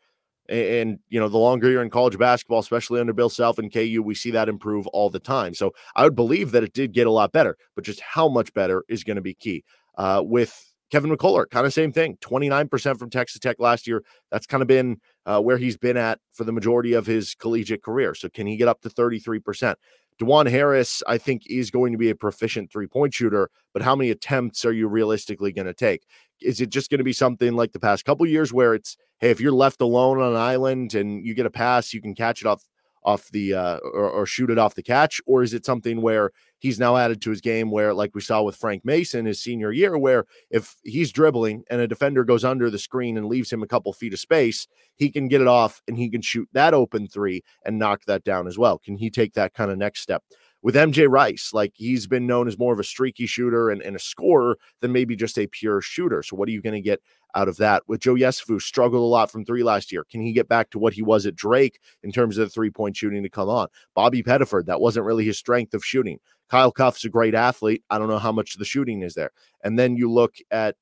And, 0.51 0.99
you 1.09 1.21
know, 1.21 1.29
the 1.29 1.39
longer 1.39 1.71
you're 1.71 1.83
in 1.83 1.91
college 1.91 2.19
basketball, 2.19 2.59
especially 2.59 3.01
under 3.01 3.13
Bill 3.13 3.31
Self 3.31 3.59
and 3.59 3.73
KU, 3.73 4.03
we 4.05 4.17
see 4.17 4.33
that 4.33 4.49
improve 4.49 4.87
all 4.89 5.09
the 5.09 5.21
time. 5.21 5.55
So 5.55 5.73
I 5.95 6.03
would 6.03 6.17
believe 6.17 6.51
that 6.51 6.65
it 6.65 6.73
did 6.73 6.93
get 6.93 7.07
a 7.07 7.11
lot 7.11 7.31
better, 7.31 7.57
but 7.77 7.85
just 7.85 8.01
how 8.01 8.29
much 8.29 8.53
better 8.53 8.85
is 8.89 9.05
going 9.05 9.17
to 9.17 9.23
be 9.23 9.35
key. 9.35 9.63
Uh, 9.97 10.23
with 10.25 10.73
Kevin 10.91 11.11
McCullar, 11.11 11.49
kind 11.49 11.67
of 11.67 11.73
same 11.73 11.93
thing 11.93 12.17
29% 12.21 12.99
from 12.99 13.11
Texas 13.11 13.39
Tech 13.39 13.57
last 13.61 13.87
year. 13.87 14.03
That's 14.33 14.47
kind 14.47 14.61
of 14.61 14.67
been 14.67 15.01
uh, 15.25 15.41
where 15.41 15.57
he's 15.57 15.77
been 15.77 15.97
at 15.97 16.19
for 16.33 16.43
the 16.43 16.53
majority 16.53 16.95
of 16.95 17.07
his 17.07 17.35
collegiate 17.37 17.83
career. 17.83 18.15
So, 18.15 18.29
can 18.29 18.49
he 18.49 18.57
get 18.57 18.67
up 18.67 18.81
to 18.81 18.91
33%? 18.91 19.77
Dajuan 20.21 20.51
Harris, 20.51 21.03
I 21.07 21.19
think, 21.19 21.43
is 21.47 21.71
going 21.71 21.93
to 21.93 21.99
be 21.99 22.11
a 22.11 22.15
proficient 22.15 22.71
three 22.71 22.87
point 22.87 23.15
shooter, 23.15 23.51
but 23.73 23.83
how 23.83 23.97
many 23.97 24.11
attempts 24.11 24.65
are 24.65 24.73
you 24.73 24.89
realistically 24.89 25.53
going 25.53 25.67
to 25.67 25.75
take? 25.75 26.03
Is 26.41 26.61
it 26.61 26.71
just 26.71 26.91
going 26.91 26.99
to 26.99 27.05
be 27.05 27.13
something 27.13 27.55
like 27.55 27.73
the 27.73 27.81
past 27.81 28.05
couple 28.05 28.27
years 28.27 28.53
where 28.53 28.75
it's, 28.75 28.97
hey, 29.19 29.31
if 29.31 29.41
you're 29.41 29.53
left 29.53 29.81
alone 29.81 30.21
on 30.21 30.33
an 30.33 30.39
island 30.39 30.95
and 30.95 31.25
you 31.25 31.35
get 31.35 31.47
a 31.47 31.51
pass, 31.51 31.93
you 31.93 32.01
can 32.01 32.15
catch 32.15 32.41
it 32.41 32.47
off 32.47 32.63
off 33.03 33.31
the 33.31 33.55
uh, 33.55 33.79
or, 33.79 34.11
or, 34.11 34.27
shoot 34.27 34.51
it 34.51 34.59
off 34.59 34.75
the 34.75 34.83
catch, 34.83 35.21
or 35.27 35.43
is 35.43 35.55
it 35.55 35.65
something 35.65 36.03
where 36.03 36.31
he's 36.59 36.79
now 36.79 36.97
added 36.97 37.21
to 37.23 37.31
his 37.31 37.41
game 37.41 37.71
where, 37.71 37.95
like 37.95 38.15
we 38.15 38.21
saw 38.21 38.43
with 38.43 38.57
Frank 38.57 38.85
Mason 38.85 39.25
his 39.27 39.41
senior 39.41 39.73
year, 39.73 39.97
where 39.97 40.27
if 40.51 40.77
he's 40.85 41.11
dribbling 41.11 41.65
and 41.71 41.81
a 41.81 41.89
defender 41.89 42.25
goes 42.25 42.45
under 42.45 42.69
the 42.69 42.79
screen 42.79 43.17
and 43.17 43.27
leaves 43.27 43.53
him 43.53 43.63
a 43.63 43.67
couple 43.67 43.93
feet 43.93 44.13
of 44.13 44.21
space, 44.21 44.67
he 44.97 45.11
can 45.11 45.29
get 45.29 45.41
it 45.41 45.47
off 45.47 45.81
and 45.89 45.97
he 45.97 46.11
can 46.11 46.21
shoot 46.21 46.49
that 46.53 46.75
open 46.75 47.09
three 47.09 47.43
and 47.65 47.79
knock 47.79 48.05
that 48.05 48.25
down 48.25 48.47
as 48.47 48.59
well. 48.59 48.79
Can 48.79 48.99
he 48.99 49.11
take 49.11 49.33
that 49.33 49.55
kind 49.55 49.71
of 49.71 49.79
next 49.79 50.01
step? 50.01 50.23
With 50.63 50.75
MJ 50.75 51.09
Rice, 51.09 51.53
like 51.55 51.73
he's 51.75 52.07
been 52.07 52.27
known 52.27 52.47
as 52.47 52.59
more 52.59 52.73
of 52.73 52.79
a 52.79 52.85
streaky 52.85 53.27
shooter 53.27 53.71
and, 53.71 53.81
and 53.81 53.97
a 53.97 53.99
scorer 53.99 54.59
than 54.81 54.93
maybe 54.93 55.17
just 55.17 55.39
a 55.39 55.47
pure 55.47 55.81
shooter. 55.81 56.23
So, 56.23 56.37
what 56.37 56.49
are 56.49 56.53
you 56.53 56.61
going 56.61 56.75
to 56.75 56.83
get 56.83 57.01
out 57.35 57.49
of 57.49 57.57
that? 57.57 57.83
With 57.87 58.01
Joe 58.01 58.15
Yesufu, 58.15 58.61
struggled 58.61 59.03
a 59.03 59.07
lot 59.07 59.31
from 59.31 59.45
three 59.45 59.63
last 59.63 59.91
year. 59.91 60.05
Can 60.05 60.21
he 60.21 60.33
get 60.33 60.49
back 60.49 60.71
to 60.71 60.79
what 60.79 60.93
he 60.93 61.03
was 61.03 61.25
at 61.25 61.35
Drake 61.35 61.79
in 62.03 62.13
terms 62.13 62.37
of 62.37 62.47
the 62.47 62.51
three 62.51 62.71
point 62.71 62.97
shooting 62.97 63.23
to 63.23 63.31
come 63.31 63.49
on? 63.49 63.69
Bobby 63.95 64.23
Pettiford, 64.23 64.67
that 64.67 64.81
wasn't 64.81 65.07
really 65.07 65.25
his 65.25 65.39
strength 65.39 65.73
of 65.73 65.85
shooting. 65.85 66.19
Kyle 66.51 66.73
Cuffe's 66.73 67.05
a 67.05 67.09
great 67.09 67.35
athlete. 67.35 67.83
I 67.89 67.99
don't 67.99 68.09
know 68.09 68.19
how 68.19 68.33
much 68.33 68.57
the 68.57 68.65
shooting 68.65 69.03
is 69.03 69.15
there. 69.15 69.31
And 69.65 69.79
then 69.79 69.97
you 69.97 70.11
look 70.11 70.35
at, 70.51 70.75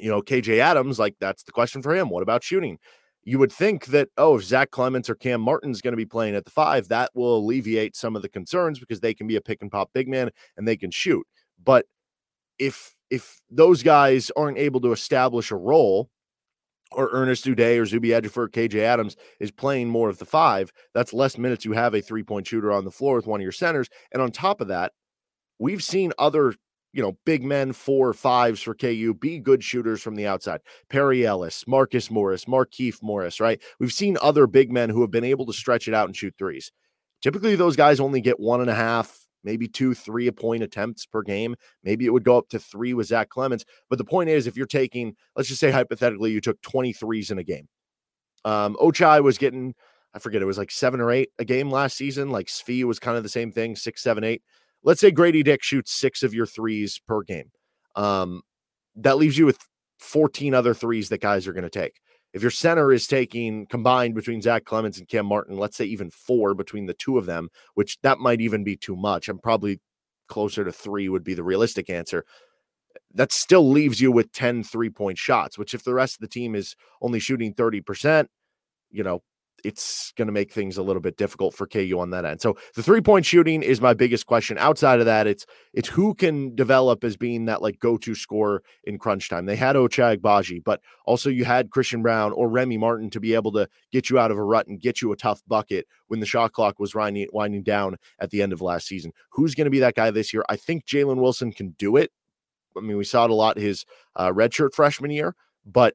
you 0.00 0.10
know, 0.10 0.22
KJ 0.22 0.58
Adams, 0.58 0.98
like 0.98 1.16
that's 1.20 1.44
the 1.44 1.52
question 1.52 1.82
for 1.82 1.94
him. 1.94 2.08
What 2.08 2.22
about 2.22 2.42
shooting? 2.42 2.78
You 3.26 3.38
would 3.40 3.52
think 3.52 3.86
that 3.86 4.08
oh 4.16 4.36
if 4.36 4.44
Zach 4.44 4.70
Clemence 4.70 5.10
or 5.10 5.16
Cam 5.16 5.42
Martin's 5.42 5.82
going 5.82 5.92
to 5.92 5.96
be 5.96 6.06
playing 6.06 6.34
at 6.34 6.44
the 6.46 6.50
five 6.50 6.88
that 6.88 7.10
will 7.14 7.36
alleviate 7.36 7.94
some 7.94 8.16
of 8.16 8.22
the 8.22 8.28
concerns 8.28 8.78
because 8.78 9.00
they 9.00 9.12
can 9.12 9.26
be 9.26 9.36
a 9.36 9.40
pick 9.40 9.60
and 9.60 9.70
pop 9.70 9.90
big 9.92 10.08
man 10.08 10.30
and 10.56 10.66
they 10.66 10.76
can 10.76 10.90
shoot 10.90 11.26
but 11.62 11.84
if 12.58 12.94
if 13.10 13.40
those 13.50 13.82
guys 13.82 14.30
aren't 14.36 14.58
able 14.58 14.80
to 14.80 14.92
establish 14.92 15.50
a 15.50 15.56
role 15.56 16.08
or 16.92 17.08
Ernest 17.12 17.44
Udeh 17.44 17.80
or 17.80 17.86
Zuby 17.86 18.08
Ejiofor, 18.10 18.48
KJ 18.48 18.80
Adams 18.80 19.16
is 19.40 19.50
playing 19.50 19.88
more 19.88 20.08
of 20.08 20.18
the 20.18 20.24
five, 20.24 20.72
that's 20.94 21.12
less 21.12 21.36
minutes 21.36 21.64
you 21.64 21.72
have 21.72 21.94
a 21.94 22.00
three 22.00 22.22
point 22.22 22.46
shooter 22.46 22.72
on 22.72 22.84
the 22.84 22.90
floor 22.90 23.16
with 23.16 23.26
one 23.26 23.40
of 23.40 23.42
your 23.42 23.52
centers. 23.52 23.88
And 24.12 24.22
on 24.22 24.30
top 24.30 24.60
of 24.60 24.68
that, 24.68 24.92
we've 25.58 25.82
seen 25.82 26.12
other 26.18 26.54
you 26.96 27.02
know, 27.02 27.18
big 27.26 27.44
men, 27.44 27.74
four 27.74 28.14
fives 28.14 28.62
for 28.62 28.74
KU, 28.74 29.14
be 29.20 29.38
good 29.38 29.62
shooters 29.62 30.00
from 30.00 30.16
the 30.16 30.26
outside. 30.26 30.62
Perry 30.88 31.26
Ellis, 31.26 31.66
Marcus 31.66 32.10
Morris, 32.10 32.46
Markieff 32.46 33.02
Morris, 33.02 33.38
right? 33.38 33.62
We've 33.78 33.92
seen 33.92 34.16
other 34.22 34.46
big 34.46 34.72
men 34.72 34.88
who 34.88 35.02
have 35.02 35.10
been 35.10 35.22
able 35.22 35.44
to 35.44 35.52
stretch 35.52 35.88
it 35.88 35.94
out 35.94 36.06
and 36.06 36.16
shoot 36.16 36.34
threes. 36.38 36.72
Typically, 37.20 37.54
those 37.54 37.76
guys 37.76 38.00
only 38.00 38.22
get 38.22 38.40
one 38.40 38.62
and 38.62 38.70
a 38.70 38.74
half, 38.74 39.26
maybe 39.44 39.68
two, 39.68 39.92
three 39.92 40.26
a 40.26 40.32
point 40.32 40.62
attempts 40.62 41.04
per 41.04 41.20
game. 41.20 41.54
Maybe 41.84 42.06
it 42.06 42.10
would 42.14 42.24
go 42.24 42.38
up 42.38 42.48
to 42.48 42.58
three 42.58 42.94
with 42.94 43.08
Zach 43.08 43.28
Clemence. 43.28 43.66
But 43.90 43.98
the 43.98 44.04
point 44.04 44.30
is, 44.30 44.46
if 44.46 44.56
you're 44.56 44.64
taking, 44.64 45.16
let's 45.36 45.50
just 45.50 45.60
say 45.60 45.70
hypothetically, 45.70 46.30
you 46.30 46.40
took 46.40 46.60
23s 46.62 47.30
in 47.30 47.38
a 47.38 47.44
game. 47.44 47.68
Um, 48.46 48.74
Ochai 48.76 49.22
was 49.22 49.36
getting, 49.36 49.74
I 50.14 50.18
forget, 50.18 50.40
it 50.40 50.46
was 50.46 50.56
like 50.56 50.70
seven 50.70 51.00
or 51.02 51.10
eight 51.10 51.28
a 51.38 51.44
game 51.44 51.70
last 51.70 51.98
season. 51.98 52.30
Like 52.30 52.46
Svi 52.46 52.84
was 52.84 52.98
kind 52.98 53.18
of 53.18 53.22
the 53.22 53.28
same 53.28 53.52
thing, 53.52 53.76
six, 53.76 54.02
seven, 54.02 54.24
eight 54.24 54.40
let's 54.82 55.00
say 55.00 55.10
Grady 55.10 55.42
Dick 55.42 55.62
shoots 55.62 55.92
six 55.92 56.22
of 56.22 56.34
your 56.34 56.46
threes 56.46 57.00
per 57.06 57.22
game. 57.22 57.50
Um, 57.94 58.42
that 58.96 59.16
leaves 59.16 59.38
you 59.38 59.46
with 59.46 59.58
14 59.98 60.54
other 60.54 60.74
threes 60.74 61.08
that 61.08 61.20
guys 61.20 61.46
are 61.46 61.52
going 61.52 61.64
to 61.64 61.70
take. 61.70 62.00
If 62.32 62.42
your 62.42 62.50
center 62.50 62.92
is 62.92 63.06
taking 63.06 63.66
combined 63.66 64.14
between 64.14 64.42
Zach 64.42 64.64
Clemence 64.64 64.98
and 64.98 65.08
Cam 65.08 65.26
Martin, 65.26 65.56
let's 65.56 65.76
say 65.76 65.86
even 65.86 66.10
four 66.10 66.54
between 66.54 66.86
the 66.86 66.94
two 66.94 67.16
of 67.16 67.26
them, 67.26 67.48
which 67.74 67.98
that 68.02 68.18
might 68.18 68.40
even 68.40 68.62
be 68.62 68.76
too 68.76 68.96
much. 68.96 69.28
I'm 69.28 69.38
probably 69.38 69.80
closer 70.28 70.64
to 70.64 70.72
three 70.72 71.08
would 71.08 71.24
be 71.24 71.34
the 71.34 71.44
realistic 71.44 71.88
answer. 71.88 72.24
That 73.14 73.32
still 73.32 73.70
leaves 73.70 74.00
you 74.00 74.12
with 74.12 74.32
10 74.32 74.64
three 74.64 74.90
point 74.90 75.16
shots, 75.18 75.56
which 75.56 75.72
if 75.72 75.84
the 75.84 75.94
rest 75.94 76.16
of 76.16 76.20
the 76.20 76.28
team 76.28 76.54
is 76.54 76.76
only 77.00 77.20
shooting 77.20 77.54
30%, 77.54 78.26
you 78.90 79.02
know, 79.02 79.22
it's 79.64 80.12
going 80.16 80.26
to 80.26 80.32
make 80.32 80.52
things 80.52 80.76
a 80.76 80.82
little 80.82 81.00
bit 81.00 81.16
difficult 81.16 81.54
for 81.54 81.66
KU 81.66 81.98
on 81.98 82.10
that 82.10 82.24
end. 82.24 82.40
So 82.40 82.56
the 82.74 82.82
three 82.82 83.00
point 83.00 83.26
shooting 83.26 83.62
is 83.62 83.80
my 83.80 83.94
biggest 83.94 84.26
question. 84.26 84.58
Outside 84.58 85.00
of 85.00 85.06
that, 85.06 85.26
it's 85.26 85.46
it's 85.72 85.88
who 85.88 86.14
can 86.14 86.54
develop 86.54 87.04
as 87.04 87.16
being 87.16 87.46
that 87.46 87.62
like 87.62 87.78
go 87.78 87.96
to 87.98 88.14
scorer 88.14 88.62
in 88.84 88.98
crunch 88.98 89.28
time. 89.28 89.46
They 89.46 89.56
had 89.56 89.76
Ochai 89.76 90.18
Agbaji, 90.18 90.62
but 90.64 90.80
also 91.04 91.30
you 91.30 91.44
had 91.44 91.70
Christian 91.70 92.02
Braun 92.02 92.32
or 92.32 92.48
Remy 92.48 92.78
Martin 92.78 93.10
to 93.10 93.20
be 93.20 93.34
able 93.34 93.52
to 93.52 93.68
get 93.92 94.10
you 94.10 94.18
out 94.18 94.30
of 94.30 94.38
a 94.38 94.44
rut 94.44 94.66
and 94.66 94.80
get 94.80 95.02
you 95.02 95.12
a 95.12 95.16
tough 95.16 95.42
bucket 95.46 95.86
when 96.08 96.20
the 96.20 96.26
shot 96.26 96.52
clock 96.52 96.78
was 96.78 96.94
winding, 96.94 97.28
winding 97.32 97.62
down 97.62 97.96
at 98.18 98.30
the 98.30 98.42
end 98.42 98.52
of 98.52 98.60
last 98.60 98.86
season. 98.86 99.12
Who's 99.30 99.54
going 99.54 99.66
to 99.66 99.70
be 99.70 99.80
that 99.80 99.94
guy 99.94 100.10
this 100.10 100.32
year? 100.32 100.44
I 100.48 100.56
think 100.56 100.86
Jalen 100.86 101.16
Wilson 101.16 101.52
can 101.52 101.70
do 101.78 101.96
it. 101.96 102.12
I 102.76 102.80
mean, 102.80 102.96
we 102.96 103.04
saw 103.04 103.24
it 103.24 103.30
a 103.30 103.34
lot 103.34 103.58
his 103.58 103.86
uh, 104.16 104.30
redshirt 104.30 104.74
freshman 104.74 105.10
year, 105.10 105.34
but 105.64 105.94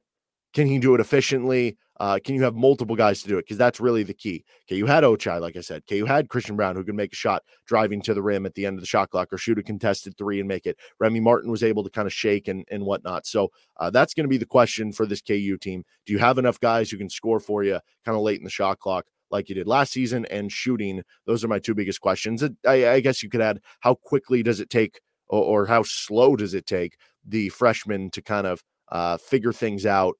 can 0.52 0.66
he 0.66 0.78
do 0.78 0.94
it 0.94 1.00
efficiently? 1.00 1.76
Uh, 2.02 2.18
can 2.18 2.34
you 2.34 2.42
have 2.42 2.56
multiple 2.56 2.96
guys 2.96 3.22
to 3.22 3.28
do 3.28 3.38
it? 3.38 3.42
Because 3.42 3.56
that's 3.56 3.78
really 3.78 4.02
the 4.02 4.12
key. 4.12 4.44
Okay, 4.66 4.74
you 4.74 4.86
had 4.86 5.04
Ochai, 5.04 5.40
like 5.40 5.56
I 5.56 5.60
said. 5.60 5.82
Okay, 5.82 5.96
you 5.96 6.04
had 6.04 6.28
Christian 6.28 6.56
Braun 6.56 6.74
who 6.74 6.82
could 6.82 6.96
make 6.96 7.12
a 7.12 7.16
shot 7.16 7.44
driving 7.64 8.02
to 8.02 8.12
the 8.12 8.20
rim 8.20 8.44
at 8.44 8.56
the 8.56 8.66
end 8.66 8.76
of 8.76 8.80
the 8.80 8.88
shot 8.88 9.10
clock 9.10 9.32
or 9.32 9.38
shoot 9.38 9.56
a 9.56 9.62
contested 9.62 10.18
three 10.18 10.40
and 10.40 10.48
make 10.48 10.66
it. 10.66 10.76
Remy 10.98 11.20
Martin 11.20 11.48
was 11.48 11.62
able 11.62 11.84
to 11.84 11.90
kind 11.90 12.06
of 12.06 12.12
shake 12.12 12.48
and, 12.48 12.66
and 12.72 12.84
whatnot. 12.84 13.24
So 13.24 13.52
uh, 13.76 13.90
that's 13.90 14.14
going 14.14 14.24
to 14.24 14.28
be 14.28 14.36
the 14.36 14.44
question 14.44 14.92
for 14.92 15.06
this 15.06 15.22
KU 15.22 15.56
team. 15.58 15.84
Do 16.04 16.12
you 16.12 16.18
have 16.18 16.38
enough 16.38 16.58
guys 16.58 16.90
who 16.90 16.98
can 16.98 17.08
score 17.08 17.38
for 17.38 17.62
you 17.62 17.78
kind 18.04 18.16
of 18.16 18.22
late 18.22 18.38
in 18.38 18.44
the 18.44 18.50
shot 18.50 18.80
clock? 18.80 19.06
Like 19.30 19.48
you 19.48 19.54
did 19.54 19.68
last 19.68 19.92
season, 19.92 20.26
and 20.26 20.50
shooting. 20.50 21.04
Those 21.26 21.44
are 21.44 21.48
my 21.48 21.60
two 21.60 21.74
biggest 21.74 22.00
questions. 22.00 22.42
I, 22.66 22.88
I 22.88 22.98
guess 22.98 23.22
you 23.22 23.28
could 23.28 23.40
add 23.40 23.60
how 23.78 23.94
quickly 23.94 24.42
does 24.42 24.58
it 24.58 24.70
take, 24.70 25.00
or, 25.28 25.62
or 25.62 25.66
how 25.66 25.84
slow 25.84 26.34
does 26.34 26.52
it 26.52 26.66
take 26.66 26.96
the 27.24 27.48
freshman 27.50 28.10
to 28.10 28.22
kind 28.22 28.48
of 28.48 28.64
uh, 28.90 29.18
figure 29.18 29.52
things 29.52 29.86
out 29.86 30.16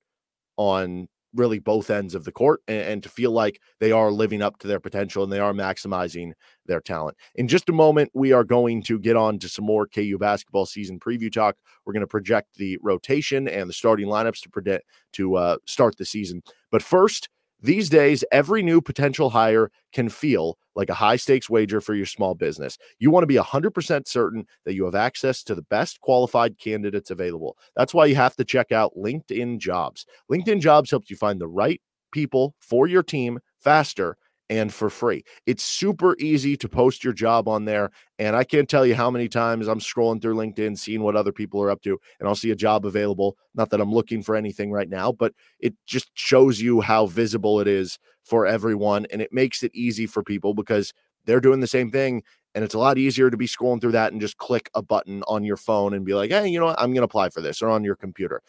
on 0.57 1.09
really 1.35 1.59
both 1.59 1.91
ends 1.91 2.15
of 2.15 2.25
the 2.25 2.33
court 2.33 2.61
and, 2.69 2.83
and, 2.83 3.03
to 3.03 3.09
feel 3.09 3.31
like 3.31 3.61
they 3.81 3.93
are 3.93 4.11
living 4.11 4.43
up 4.43 4.59
to 4.59 4.69
their 4.69 4.81
potential 4.81 5.25
and 5.25 5.33
they 5.33 5.39
are 5.39 5.53
maximizing 5.53 6.33
their 6.67 6.81
talent. 6.81 7.17
In 7.35 7.49
just 7.49 7.69
a 7.69 7.73
moment, 7.73 8.11
we 8.15 8.33
are 8.33 8.45
going 8.45 8.83
to 8.85 8.99
get 8.99 9.17
on 9.17 9.39
to 9.41 9.49
some 9.49 9.65
more 9.65 9.87
KU 9.87 10.19
basketball 10.19 10.67
season 10.67 11.01
preview 11.01 11.33
talk. 11.33 11.57
We're 11.85 11.95
going 11.95 12.03
to 12.03 12.07
project 12.07 12.57
the 12.57 12.79
rotation 12.83 13.49
and 13.49 13.69
the 13.69 13.75
starting 13.75 14.07
lineups 14.07 14.43
to 14.43 14.51
predict 14.51 14.87
to 15.15 15.37
uh, 15.37 15.57
start 15.67 15.97
the 15.97 16.05
season. 16.05 16.43
But 16.71 16.83
first, 16.83 17.29
these 17.63 17.89
days, 17.89 18.25
every 18.33 18.63
new 18.63 18.81
potential 18.81 19.31
hire 19.31 19.71
can 19.93 20.09
feel 20.09 20.59
like 20.75 20.89
a 20.89 20.95
high 20.95 21.17
stakes 21.17 21.49
wager 21.49 21.81
for 21.81 21.95
your 21.95 22.07
small 22.07 22.35
business. 22.35 22.77
You 22.99 23.11
want 23.11 23.23
to 23.23 23.29
be 23.29 23.37
100% 23.37 24.09
certain 24.09 24.47
that 24.65 24.75
you 24.75 24.85
have 24.85 24.95
access 24.95 25.43
to 25.45 25.55
the 25.55 25.63
best 25.63 26.01
qualified 26.01 26.59
candidates 26.59 27.11
available. 27.11 27.57
That's 27.77 27.95
why 27.95 28.07
you 28.07 28.17
have 28.17 28.37
to 28.37 28.45
check 28.45 28.73
out 28.73 28.97
LinkedIn 28.97 29.59
Jobs. 29.59 30.07
LinkedIn 30.31 30.61
Jobs 30.61 30.91
helps 30.91 31.11
you 31.11 31.17
find 31.17 31.41
the 31.41 31.49
right 31.49 31.81
people 32.11 32.55
for 32.61 32.87
your 32.87 33.03
team 33.03 33.39
faster 33.59 34.17
and 34.53 34.73
for 34.73 34.91
free. 34.91 35.25
It's 35.47 35.63
super 35.63 36.15
easy 36.19 36.59
to 36.59 36.69
post 36.69 37.03
your 37.03 37.15
job 37.15 37.49
on 37.49 37.65
there. 37.65 37.91
And 38.19 38.37
I 38.37 38.45
can't 38.45 38.69
tell 38.69 38.85
you 38.85 38.95
how 38.95 39.11
many 39.11 39.27
times 39.27 39.67
I'm 39.67 39.81
scrolling 39.81 40.21
through 40.21 40.35
LinkedIn, 40.35 40.79
seeing 40.79 41.01
what 41.01 41.17
other 41.17 41.33
people 41.33 41.63
are 41.63 41.71
up 41.71 41.81
to, 41.83 41.99
and 42.21 42.29
I'll 42.29 42.35
see 42.35 42.51
a 42.51 42.57
job 42.57 42.85
available. 42.85 43.39
Not 43.55 43.71
that 43.71 43.81
I'm 43.81 43.95
looking 43.95 44.23
for 44.23 44.37
anything 44.37 44.71
right 44.71 44.91
now, 44.91 45.11
but 45.11 45.33
it 45.59 45.75
just 45.87 46.11
shows 46.13 46.61
you 46.61 46.83
how 46.83 47.07
visible 47.07 47.61
it 47.61 47.67
is 47.67 47.99
for 48.25 48.47
everyone. 48.47 49.07
And 49.11 49.23
it 49.23 49.33
makes 49.33 49.63
it 49.63 49.75
easy 49.75 50.07
for 50.07 50.23
people 50.23 50.53
because 50.53 50.93
they're 51.25 51.41
doing 51.41 51.61
the 51.61 51.67
same 51.67 51.91
thing. 51.91 52.23
And 52.55 52.63
it's 52.63 52.75
a 52.75 52.79
lot 52.79 52.99
easier 52.99 53.31
to 53.31 53.37
be 53.39 53.47
scrolling 53.47 53.81
through 53.81 53.93
that 53.93 54.13
and 54.13 54.21
just 54.21 54.37
click 54.37 54.69
a 54.75 54.83
button 54.83 55.23
on 55.27 55.45
your 55.45 55.57
phone 55.57 55.95
and 55.95 56.05
be 56.05 56.13
like, 56.13 56.31
hey, 56.31 56.47
you 56.49 56.61
know 56.61 56.67
what? 56.67 56.79
I'm 56.79 56.91
going 56.91 56.97
to 56.97 57.05
apply 57.05 57.31
for 57.31 57.41
this 57.41 57.63
or 57.63 57.71
on 57.71 57.85
your 57.85 57.97
computer 57.97 58.43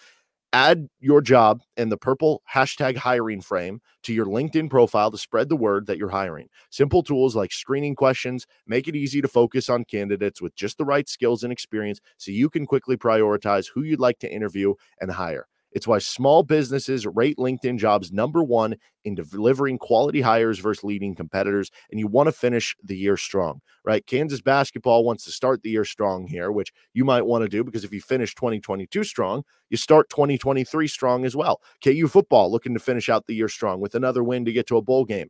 add 0.54 0.88
your 1.00 1.22
job 1.22 1.62
and 1.78 1.92
the 1.92 1.98
purple 1.98 2.42
hashtag 2.54 2.98
hiring 2.98 3.42
frame 3.42 3.82
to 4.04 4.14
your 4.14 4.26
LinkedIn 4.26 4.70
profile 4.70 5.12
to 5.12 5.18
spread 5.18 5.50
the 5.50 5.56
word 5.56 5.88
that 5.88 5.98
you're 5.98 6.10
hiring. 6.10 6.48
Simple 6.70 7.04
tools 7.04 7.36
like 7.36 7.52
screening 7.52 7.96
questions 7.96 8.46
make 8.68 8.88
it 8.88 8.96
easy 8.96 9.22
to 9.22 9.28
focus 9.28 9.70
on 9.70 9.86
candidates 9.86 10.42
with 10.42 10.56
just 10.56 10.78
the 10.78 10.86
right 10.86 11.10
skills 11.10 11.44
and 11.44 11.52
experience 11.52 12.00
so 12.18 12.32
you 12.32 12.50
can 12.50 12.66
quickly 12.66 12.98
prioritize 12.98 13.68
who 13.74 13.84
you'd 13.84 14.00
like 14.00 14.20
to 14.20 14.32
interview 14.34 14.74
and 15.02 15.12
hire. 15.12 15.48
It's 15.74 15.88
why 15.88 16.00
small 16.00 16.44
businesses 16.44 17.06
rate 17.06 17.38
LinkedIn 17.38 17.78
jobs 17.78 18.12
number 18.12 18.44
one 18.44 18.76
in 19.06 19.16
delivering 19.16 19.78
quality 19.78 20.22
hires 20.22 20.60
versus 20.60 20.84
leading 20.84 21.16
competitors. 21.16 21.72
And 21.92 22.00
you 22.00 22.08
want 22.08 22.28
to 22.28 22.32
finish 22.32 22.76
the 22.84 22.96
year 22.96 23.18
strong, 23.18 23.62
right? 23.84 24.06
Kansas 24.06 24.42
basketball 24.42 25.04
wants 25.04 25.26
to 25.26 25.32
start 25.32 25.62
the 25.64 25.72
year 25.72 25.86
strong 25.86 26.28
here, 26.28 26.52
which 26.52 26.72
you 26.94 27.04
might 27.04 27.26
want 27.26 27.44
to 27.44 27.50
do 27.50 27.64
because 27.64 27.84
if 27.84 27.92
you 27.92 28.02
finish 28.02 28.36
2022 28.36 29.04
strong, 29.04 29.44
you 29.70 29.78
start 29.78 30.10
2023 30.10 30.88
strong 30.88 31.26
as 31.26 31.36
well. 31.36 31.62
KU 31.84 32.08
football 32.08 32.52
looking 32.52 32.74
to 32.74 32.80
finish 32.80 33.10
out 33.10 33.26
the 33.28 33.36
year 33.36 33.50
strong 33.50 33.80
with 33.80 33.96
another 33.96 34.24
win 34.24 34.46
to 34.46 34.54
get 34.54 34.68
to 34.68 34.78
a 34.78 34.82
bowl 34.82 35.06
game 35.06 35.30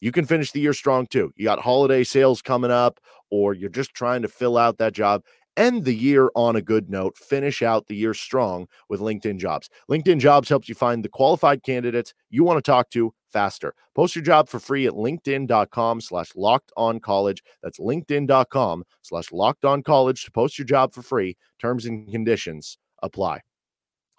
you 0.00 0.12
can 0.12 0.24
finish 0.24 0.50
the 0.52 0.60
year 0.60 0.72
strong 0.72 1.06
too. 1.06 1.32
You 1.36 1.44
got 1.44 1.60
holiday 1.60 2.04
sales 2.04 2.42
coming 2.42 2.70
up, 2.70 2.98
or 3.30 3.54
you're 3.54 3.70
just 3.70 3.94
trying 3.94 4.22
to 4.22 4.28
fill 4.28 4.56
out 4.56 4.78
that 4.78 4.92
job 4.92 5.22
end 5.56 5.84
the 5.84 5.94
year 5.94 6.30
on 6.34 6.56
a 6.56 6.62
good 6.62 6.90
note, 6.90 7.16
finish 7.16 7.62
out 7.62 7.86
the 7.86 7.96
year 7.96 8.14
strong 8.14 8.66
with 8.88 9.00
LinkedIn 9.00 9.38
Jobs. 9.38 9.68
LinkedIn 9.90 10.18
Jobs 10.18 10.48
helps 10.48 10.68
you 10.68 10.74
find 10.74 11.04
the 11.04 11.08
qualified 11.08 11.62
candidates 11.62 12.14
you 12.30 12.44
want 12.44 12.58
to 12.58 12.70
talk 12.70 12.90
to 12.90 13.12
faster. 13.28 13.74
Post 13.94 14.16
your 14.16 14.24
job 14.24 14.48
for 14.48 14.58
free 14.58 14.86
at 14.86 14.92
linkedin.com 14.92 16.00
slash 16.00 16.30
locked 16.34 16.72
on 16.76 17.00
college. 17.00 17.42
That's 17.62 17.78
linkedin.com 17.78 18.84
slash 19.02 19.32
locked 19.32 19.64
on 19.64 19.82
college 19.82 20.24
to 20.24 20.30
post 20.30 20.58
your 20.58 20.66
job 20.66 20.92
for 20.92 21.02
free. 21.02 21.36
Terms 21.60 21.86
and 21.86 22.10
conditions 22.10 22.78
apply. 23.02 23.40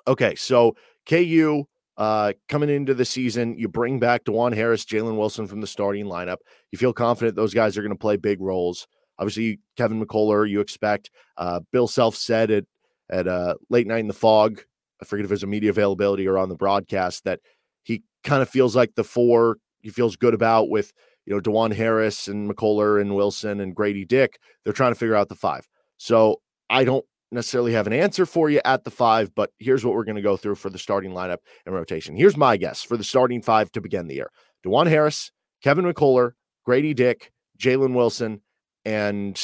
Okay, 0.08 0.36
so 0.36 0.76
KU 1.08 1.66
uh, 1.98 2.34
coming 2.50 2.70
into 2.70 2.94
the 2.94 3.06
season, 3.06 3.58
you 3.58 3.68
bring 3.68 4.00
back 4.00 4.24
Dajuan 4.24 4.56
Harris, 4.56 4.86
Jalen 4.86 5.18
Wilson 5.18 5.46
from 5.46 5.62
the 5.62 5.68
starting 5.68 6.06
lineup. 6.06 6.38
You 6.72 6.78
feel 6.78 6.94
confident 6.94 7.36
those 7.36 7.54
guys 7.54 7.78
are 7.78 7.82
going 7.82 7.92
to 7.92 7.98
play 7.98 8.18
big 8.18 8.42
roles. 8.42 8.88
Obviously, 9.22 9.60
Kevin 9.78 10.04
McCullar, 10.04 10.50
you 10.50 10.62
expect. 10.62 11.12
Uh, 11.38 11.60
Bill 11.72 11.88
Self 11.88 12.16
said 12.16 12.50
it 12.50 12.68
at 13.12 13.28
uh, 13.28 13.54
late 13.70 13.86
night 13.86 14.00
in 14.00 14.08
the 14.08 14.16
Phog. 14.16 14.62
I 15.00 15.06
forget 15.06 15.25
if 15.25 15.32
it 15.32 15.36
was 15.36 15.44
a 15.44 15.48
media 15.48 15.70
availability 15.70 16.28
or 16.28 16.40
on 16.40 16.50
the 16.50 16.56
broadcast 16.56 17.24
that 17.25 17.40
he 17.84 18.01
kind 18.24 18.42
of 18.42 18.50
feels 18.50 18.75
like 18.75 18.96
the 18.96 19.04
four 19.04 19.58
he 19.82 19.90
feels 19.90 20.16
good 20.16 20.34
about 20.34 20.70
with 20.70 20.92
you 21.25 21.36
know 21.36 21.40
Dajuan 21.40 21.72
Harris 21.72 22.28
and 22.28 22.50
McCullar 22.50 23.00
and 23.00 23.16
Wilson 23.16 23.60
and 23.60 23.75
Grady 23.75 24.06
Dick. 24.06 24.40
They're 24.63 24.74
trying 24.74 24.92
to 24.92 25.00
figure 25.00 25.16
out 25.16 25.30
the 25.30 25.36
five. 25.36 25.68
So 25.98 26.42
I 26.70 26.84
don't 26.84 27.06
necessarily 27.32 27.74
have 27.74 27.86
an 27.86 27.94
answer 27.94 28.25
for 28.25 28.50
you 28.50 28.60
at 28.66 28.86
the 28.86 28.92
five, 28.92 29.36
but 29.36 29.51
here's 29.60 29.86
what 29.86 29.94
we're 29.94 30.04
going 30.04 30.16
to 30.16 30.22
go 30.24 30.36
through 30.36 30.56
for 30.56 30.72
the 30.72 30.80
starting 30.80 31.12
lineup 31.12 31.38
and 31.68 31.75
rotation. 31.75 32.16
Here's 32.16 32.38
my 32.38 32.58
guess 32.58 32.82
for 32.82 32.98
the 32.98 33.04
starting 33.04 33.44
five 33.44 33.72
to 33.74 33.82
begin 33.82 34.08
the 34.08 34.16
year: 34.16 34.32
Dajuan 34.66 34.88
Harris, 34.88 35.32
Kevin 35.62 35.86
McCullar, 35.86 36.32
Grady 36.66 36.96
Dick, 36.96 37.32
Jalen 37.60 37.94
Wilson, 37.94 38.42
and 38.86 39.40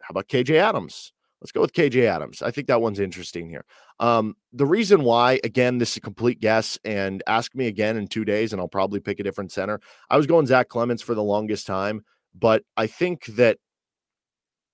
how 0.00 0.10
about 0.10 0.28
KJ 0.28 0.56
Adams? 0.56 1.12
Let's 1.40 1.52
go 1.52 1.60
with 1.60 1.72
KJ 1.74 2.04
Adams. 2.04 2.42
I 2.42 2.50
think 2.50 2.66
that 2.68 2.80
one's 2.80 2.98
interesting 2.98 3.48
here. 3.48 3.64
Um, 4.00 4.36
the 4.52 4.66
reason 4.66 5.04
why, 5.04 5.38
again, 5.44 5.78
this 5.78 5.92
is 5.92 5.96
a 5.98 6.00
complete 6.00 6.40
guess, 6.40 6.78
and 6.84 7.22
ask 7.26 7.54
me 7.54 7.66
again 7.66 7.96
in 7.96 8.08
two 8.08 8.24
days, 8.24 8.52
and 8.52 8.60
I'll 8.60 8.68
probably 8.68 9.00
pick 9.00 9.20
a 9.20 9.22
different 9.22 9.52
center. 9.52 9.80
I 10.10 10.16
was 10.16 10.26
going 10.26 10.46
Zach 10.46 10.68
Clemence 10.68 11.02
for 11.02 11.14
the 11.14 11.22
longest 11.22 11.66
time, 11.66 12.04
but 12.34 12.62
I 12.76 12.86
think 12.86 13.26
that 13.26 13.58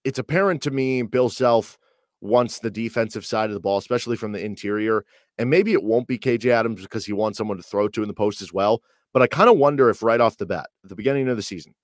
it's 0.05 0.19
apparent 0.19 0.63
to 0.63 0.71
me 0.71 1.03
Bill 1.03 1.29
Self 1.29 1.79
wants 2.21 2.61
the 2.61 2.71
defensive 2.71 3.27
side 3.27 3.51
of 3.51 3.55
the 3.55 3.61
ball, 3.61 3.79
especially 3.79 4.17
from 4.17 4.33
the 4.33 4.45
interior. 4.45 5.05
And 5.39 5.51
maybe 5.51 5.73
it 5.73 5.83
won't 5.83 6.07
be 6.07 6.19
KJ 6.19 6.51
Adams 6.51 6.83
because 6.83 7.05
he 7.05 7.13
wants 7.13 7.39
someone 7.39 7.57
to 7.57 7.63
throw 7.63 7.89
to 7.89 8.03
in 8.03 8.09
the 8.09 8.15
post 8.15 8.43
as 8.43 8.53
well. 8.53 8.83
But 9.13 9.23
I 9.23 9.27
kind 9.27 9.51
of 9.51 9.59
wonder 9.59 9.91
if 9.91 10.03
right 10.03 10.21
off 10.21 10.37
the 10.37 10.47
bat, 10.47 10.71
at 10.85 10.89
the 10.89 10.97
beginning 10.97 11.29
of 11.29 11.37
the 11.37 11.43
season, 11.43 11.75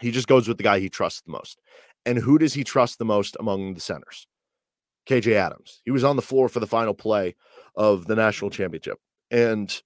he 0.00 0.10
just 0.10 0.28
goes 0.28 0.48
with 0.48 0.56
the 0.56 0.62
guy 0.62 0.78
he 0.78 0.88
trusts 0.88 1.22
the 1.22 1.32
most. 1.32 1.60
And 2.06 2.18
who 2.18 2.38
does 2.38 2.54
he 2.54 2.64
trust 2.64 2.98
the 2.98 3.04
most 3.04 3.36
among 3.38 3.74
the 3.74 3.80
centers? 3.80 4.26
KJ 5.08 5.32
Adams. 5.32 5.80
He 5.84 5.90
was 5.90 6.04
on 6.04 6.16
the 6.16 6.22
floor 6.22 6.48
for 6.48 6.60
the 6.60 6.66
final 6.66 6.94
play 6.94 7.34
of 7.74 8.06
the 8.06 8.16
national 8.16 8.50
championship. 8.50 8.98
And 9.30 9.82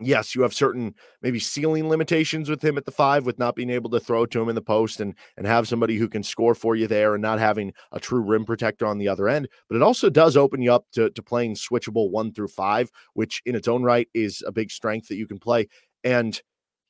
yes, 0.00 0.34
you 0.34 0.42
have 0.42 0.54
certain 0.54 0.94
maybe 1.22 1.38
ceiling 1.38 1.88
limitations 1.88 2.48
with 2.48 2.62
him 2.62 2.76
at 2.76 2.84
the 2.84 2.90
five, 2.90 3.24
with 3.24 3.38
not 3.38 3.54
being 3.54 3.70
able 3.70 3.90
to 3.90 4.00
throw 4.00 4.26
to 4.26 4.40
him 4.40 4.48
in 4.48 4.54
the 4.54 4.62
post 4.62 5.00
and 5.00 5.14
and 5.36 5.46
have 5.46 5.68
somebody 5.68 5.96
who 5.96 6.08
can 6.08 6.22
score 6.22 6.54
for 6.54 6.76
you 6.76 6.86
there 6.86 7.14
and 7.14 7.22
not 7.22 7.38
having 7.38 7.72
a 7.92 8.00
true 8.00 8.20
rim 8.20 8.44
protector 8.44 8.86
on 8.86 8.98
the 8.98 9.08
other 9.08 9.28
end. 9.28 9.48
But 9.68 9.76
it 9.76 9.82
also 9.82 10.10
does 10.10 10.36
open 10.36 10.62
you 10.62 10.72
up 10.72 10.86
to, 10.92 11.10
to 11.10 11.22
playing 11.22 11.54
switchable 11.54 12.10
one 12.10 12.32
through 12.32 12.48
five, 12.48 12.90
which 13.14 13.42
in 13.46 13.54
its 13.54 13.68
own 13.68 13.82
right 13.82 14.08
is 14.14 14.42
a 14.46 14.52
big 14.52 14.70
strength 14.70 15.08
that 15.08 15.16
you 15.16 15.26
can 15.26 15.38
play. 15.38 15.68
And 16.04 16.40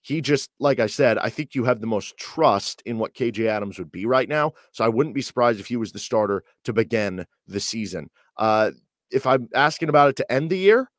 he 0.03 0.21
just, 0.21 0.51
like 0.59 0.81
I 0.81 0.89
said, 0.89 1.17
I 1.19 1.31
think 1.31 1.55
you 1.55 1.65
have 1.65 1.81
the 1.81 1.87
most 1.87 2.17
trust 2.17 2.83
in 2.85 2.99
what 2.99 3.15
KJ 3.15 3.47
Adams 3.47 3.79
would 3.79 3.93
be 3.93 4.05
right 4.05 4.29
now. 4.29 4.53
So 4.73 4.85
I 4.85 4.89
wouldn't 4.89 5.15
be 5.15 5.23
surprised 5.23 5.61
if 5.61 5.69
he 5.69 5.77
was 5.77 5.93
the 5.93 6.01
starter 6.01 6.43
to 6.65 6.73
begin 6.73 7.25
the 7.47 7.61
season. 7.61 8.11
Uh, 8.37 8.73
if 9.13 9.27
I'm 9.27 9.49
asking 9.55 9.89
about 9.89 10.11
it 10.11 10.17
to 10.17 10.33
end 10.33 10.51
the 10.51 10.59
year, 10.59 10.91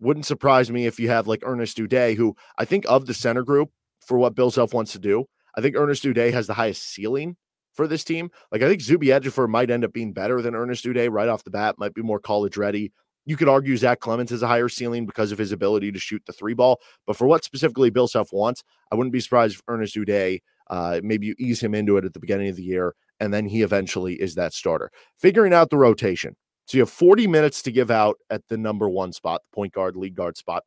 wouldn't 0.00 0.26
surprise 0.26 0.70
me 0.70 0.86
if 0.86 0.98
you 0.98 1.08
have 1.08 1.28
like 1.28 1.42
Ernest 1.44 1.78
Udeh, 1.78 2.16
who 2.16 2.36
I 2.58 2.64
think 2.64 2.84
of 2.88 3.06
the 3.06 3.14
center 3.14 3.44
group 3.44 3.70
for 4.04 4.18
what 4.18 4.34
Bill 4.34 4.50
Self 4.50 4.74
wants 4.74 4.92
to 4.92 4.98
do. 4.98 5.26
I 5.56 5.60
think 5.60 5.76
Ernest 5.76 6.04
Udeh 6.04 6.32
has 6.32 6.46
the 6.46 6.54
highest 6.54 6.82
ceiling 6.82 7.36
for 7.74 7.86
this 7.86 8.04
team. 8.04 8.30
Like 8.50 8.62
I 8.62 8.68
think 8.68 8.80
Zuby 8.80 9.08
Ejiofor 9.08 9.48
might 9.48 9.70
end 9.70 9.84
up 9.84 9.92
being 9.92 10.12
better 10.12 10.42
than 10.42 10.54
Ernest 10.54 10.84
Udeh 10.84 11.10
right 11.10 11.28
off 11.28 11.44
the 11.44 11.50
bat, 11.50 11.76
might 11.78 11.94
be 11.94 12.02
more 12.02 12.20
college 12.20 12.56
ready, 12.56 12.92
you 13.28 13.36
could 13.36 13.48
argue 13.48 13.76
Zach 13.76 14.00
Clemence 14.00 14.30
has 14.30 14.40
a 14.40 14.46
higher 14.46 14.70
ceiling 14.70 15.04
because 15.04 15.32
of 15.32 15.38
his 15.38 15.52
ability 15.52 15.92
to 15.92 15.98
shoot 15.98 16.22
the 16.24 16.32
three 16.32 16.54
ball. 16.54 16.80
But 17.06 17.14
for 17.14 17.26
what 17.26 17.44
specifically 17.44 17.90
Bill 17.90 18.08
Self 18.08 18.32
wants, 18.32 18.64
I 18.90 18.94
wouldn't 18.94 19.12
be 19.12 19.20
surprised 19.20 19.56
if 19.56 19.62
Ernest 19.68 19.94
Udeh, 19.96 20.40
uh, 20.70 21.00
maybe 21.04 21.26
you 21.26 21.34
ease 21.38 21.60
him 21.60 21.74
into 21.74 21.98
it 21.98 22.06
at 22.06 22.14
the 22.14 22.20
beginning 22.20 22.48
of 22.48 22.56
the 22.56 22.62
year, 22.62 22.94
and 23.20 23.32
then 23.34 23.46
he 23.46 23.60
eventually 23.60 24.14
is 24.14 24.34
that 24.36 24.54
starter. 24.54 24.90
Figuring 25.14 25.52
out 25.52 25.68
the 25.68 25.76
rotation. 25.76 26.36
So 26.64 26.78
you 26.78 26.82
have 26.82 26.90
40 26.90 27.26
minutes 27.26 27.60
to 27.62 27.70
give 27.70 27.90
out 27.90 28.16
at 28.30 28.48
the 28.48 28.56
number 28.56 28.88
one 28.88 29.12
spot, 29.12 29.42
the 29.42 29.54
point 29.54 29.74
guard, 29.74 29.94
lead 29.94 30.14
guard 30.14 30.38
spot. 30.38 30.62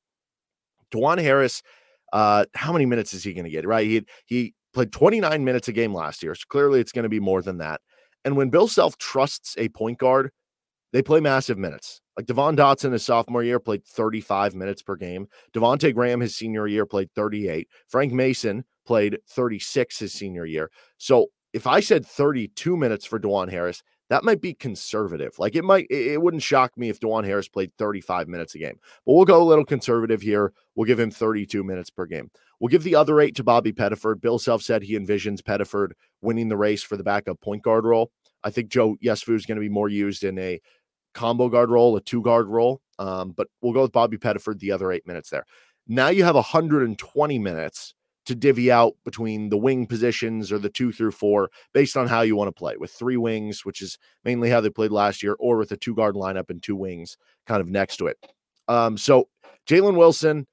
Dajuan 0.93 1.19
Harris, 1.19 1.63
uh, 2.13 2.45
how 2.53 2.71
many 2.71 2.85
minutes 2.85 3.11
is 3.15 3.23
he 3.23 3.33
going 3.33 3.45
to 3.45 3.49
get? 3.49 3.65
Right. 3.65 3.87
He 3.87 4.05
he 4.27 4.53
played 4.71 4.91
29 4.91 5.43
minutes 5.43 5.67
a 5.67 5.71
game 5.71 5.95
last 5.95 6.21
year. 6.21 6.35
So 6.35 6.43
clearly 6.47 6.79
it's 6.79 6.91
going 6.91 7.03
to 7.03 7.09
be 7.09 7.19
more 7.19 7.41
than 7.41 7.57
that. 7.57 7.81
And 8.23 8.37
when 8.37 8.51
Bill 8.51 8.67
Self 8.67 8.99
trusts 8.99 9.55
a 9.57 9.69
point 9.69 9.97
guard, 9.97 10.29
they 10.91 11.01
play 11.01 11.19
massive 11.19 11.57
minutes. 11.57 12.01
Like 12.17 12.25
Devon 12.25 12.55
Dotson, 12.55 12.91
his 12.91 13.05
sophomore 13.05 13.43
year, 13.43 13.60
played 13.60 13.86
35 13.86 14.55
minutes 14.55 14.81
per 14.81 14.95
game. 14.95 15.27
Devonte 15.53 15.93
Graham, 15.93 16.19
his 16.19 16.36
senior 16.36 16.67
year, 16.67 16.86
played 16.86 17.12
38. 17.15 17.67
Frank 17.88 18.12
Mason 18.12 18.65
played 18.86 19.19
36 19.29 20.00
his 20.00 20.13
senior 20.13 20.45
year. 20.45 20.69
So 20.98 21.27
if 21.53 21.67
I 21.67 21.79
said 21.79 22.05
32 22.05 22.75
minutes 22.75 23.05
for 23.05 23.19
Dajuan 23.19 23.50
Harris, 23.50 23.83
that 24.10 24.25
might 24.25 24.41
be 24.41 24.53
conservative. 24.53 25.39
Like 25.39 25.55
it 25.55 25.63
might, 25.63 25.88
it 25.89 26.21
wouldn't 26.21 26.43
shock 26.43 26.77
me 26.77 26.89
if 26.89 27.00
Dajuan 27.00 27.24
Harris 27.24 27.48
played 27.48 27.71
35 27.77 28.27
minutes 28.27 28.55
a 28.55 28.57
game. 28.60 28.77
But 29.05 29.13
we'll 29.13 29.25
go 29.25 29.41
a 29.41 29.45
little 29.45 29.63
conservative 29.63 30.21
here. 30.21 30.51
We'll 30.75 30.86
give 30.88 31.00
him 31.00 31.12
32 31.12 31.63
minutes 31.63 31.89
per 31.89 32.05
game. 32.05 32.29
We'll 32.60 32.69
give 32.69 32.83
the 32.83 32.95
other 32.95 33.21
eight 33.21 33.36
to 33.38 33.43
Bobby 33.43 33.71
Pettiford. 33.71 34.19
Bill 34.19 34.38
Self 34.38 34.62
said 34.62 34.83
he 34.83 35.00
envisions 35.00 35.41
Pettiford 35.41 35.91
winning 36.21 36.50
the 36.50 36.57
race 36.57 36.83
for 36.83 36.98
the 36.98 37.03
backup 37.03 37.39
point 37.39 37.63
guard 37.63 37.86
role. 37.86 38.12
I 38.43 38.50
think 38.50 38.69
Joe 38.69 38.98
Yesufu 39.03 39.36
is 39.36 39.45
going 39.45 39.55
to 39.55 39.62
be 39.62 39.69
more 39.69 39.89
used 39.89 40.24
in 40.24 40.38
a 40.38 40.60
combo 41.13 41.49
guard 41.49 41.69
role, 41.69 41.95
a 41.95 42.01
two 42.01 42.21
guard 42.21 42.47
role. 42.47 42.81
Um, 42.99 43.31
but 43.31 43.47
we'll 43.61 43.73
go 43.73 43.81
with 43.81 43.91
Bobby 43.91 44.17
Pettiford 44.17 44.59
the 44.59 44.71
other 44.71 44.91
eight 44.91 45.07
minutes 45.07 45.29
there. 45.29 45.45
Now 45.87 46.09
you 46.09 46.23
have 46.23 46.35
120 46.35 47.39
minutes 47.39 47.93
to 48.25 48.35
divvy 48.35 48.71
out 48.71 48.93
between 49.03 49.49
the 49.49 49.57
wing 49.57 49.87
positions 49.87 50.51
or 50.51 50.59
the 50.59 50.69
two 50.69 50.91
through 50.91 51.11
four 51.11 51.49
based 51.73 51.97
on 51.97 52.07
how 52.07 52.21
you 52.21 52.35
want 52.35 52.47
to 52.47 52.51
play 52.51 52.75
with 52.77 52.91
three 52.91 53.17
wings, 53.17 53.65
which 53.65 53.81
is 53.81 53.97
mainly 54.23 54.49
how 54.49 54.61
they 54.61 54.69
played 54.69 54.91
last 54.91 55.23
year, 55.23 55.35
or 55.39 55.57
with 55.57 55.71
a 55.71 55.77
two 55.77 55.95
guard 55.95 56.15
lineup 56.15 56.49
and 56.49 56.61
two 56.61 56.75
wings 56.75 57.17
kind 57.47 57.61
of 57.61 57.69
next 57.69 57.97
to 57.97 58.07
it. 58.07 58.17
Um, 58.67 58.97
so 58.97 59.27
Jalen 59.67 59.97
Wilson, 59.97 60.47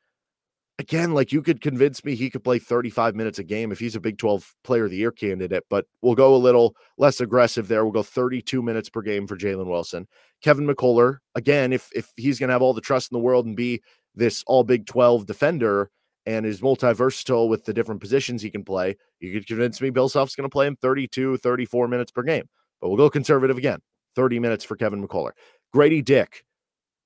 again, 0.79 1.13
like 1.13 1.33
you 1.33 1.43
could 1.43 1.61
convince 1.61 2.05
me 2.05 2.15
he 2.15 2.31
could 2.31 2.45
play 2.45 2.59
35 2.59 3.15
minutes 3.15 3.39
a 3.39 3.45
game 3.45 3.73
if 3.73 3.79
he's 3.79 3.97
a 3.97 4.01
Big 4.01 4.19
12 4.19 4.55
player 4.65 4.85
of 4.85 4.91
the 4.91 4.97
year 4.97 5.11
candidate, 5.11 5.65
but 5.69 5.87
we'll 6.03 6.15
go 6.15 6.35
a 6.35 6.37
little 6.37 6.77
less 6.97 7.21
aggressive 7.21 7.69
there. 7.69 7.85
We'll 7.85 7.93
go 7.93 8.03
32 8.03 8.63
minutes 8.63 8.89
per 8.89 9.03
game 9.03 9.27
for 9.27 9.37
Jalen 9.37 9.67
Wilson. 9.67 10.07
Kevin 10.43 10.67
McCullar, 10.67 11.19
again, 11.35 11.73
if 11.73 11.91
if 11.95 12.11
he's 12.17 12.39
gonna 12.39 12.53
have 12.53 12.63
all 12.63 12.75
the 12.75 12.81
trust 12.81 13.11
in 13.11 13.17
the 13.17 13.23
world 13.23 13.47
and 13.47 13.57
be 13.57 13.83
this 14.15 14.43
all 14.47 14.65
Big 14.65 14.87
12 14.87 15.27
defender 15.27 15.91
and 16.27 16.47
is 16.47 16.63
multi 16.63 16.93
versatile 16.93 17.49
with 17.49 17.65
the 17.65 17.73
different 17.73 18.01
positions 18.01 18.43
he 18.43 18.51
can 18.51 18.65
play, 18.65 18.97
you 19.21 19.33
could 19.33 19.47
convince 19.47 19.81
me 19.81 19.91
Bill 19.91 20.09
Self's 20.09 20.35
to 20.35 20.49
play 20.49 20.67
him 20.67 20.77
32, 20.77 21.39
34 21.39 21.89
minutes 21.89 22.11
per 22.11 22.23
game. 22.23 22.49
But 22.81 22.89
we'll 22.89 22.99
go 22.99 23.11
conservative 23.11 23.59
again 23.59 23.81
30 24.15 24.39
minutes 24.39 24.65
for 24.65 24.77
Kevin 24.77 25.07
McCullar. 25.07 25.33
Grady 25.73 26.03
Dick, 26.03 26.45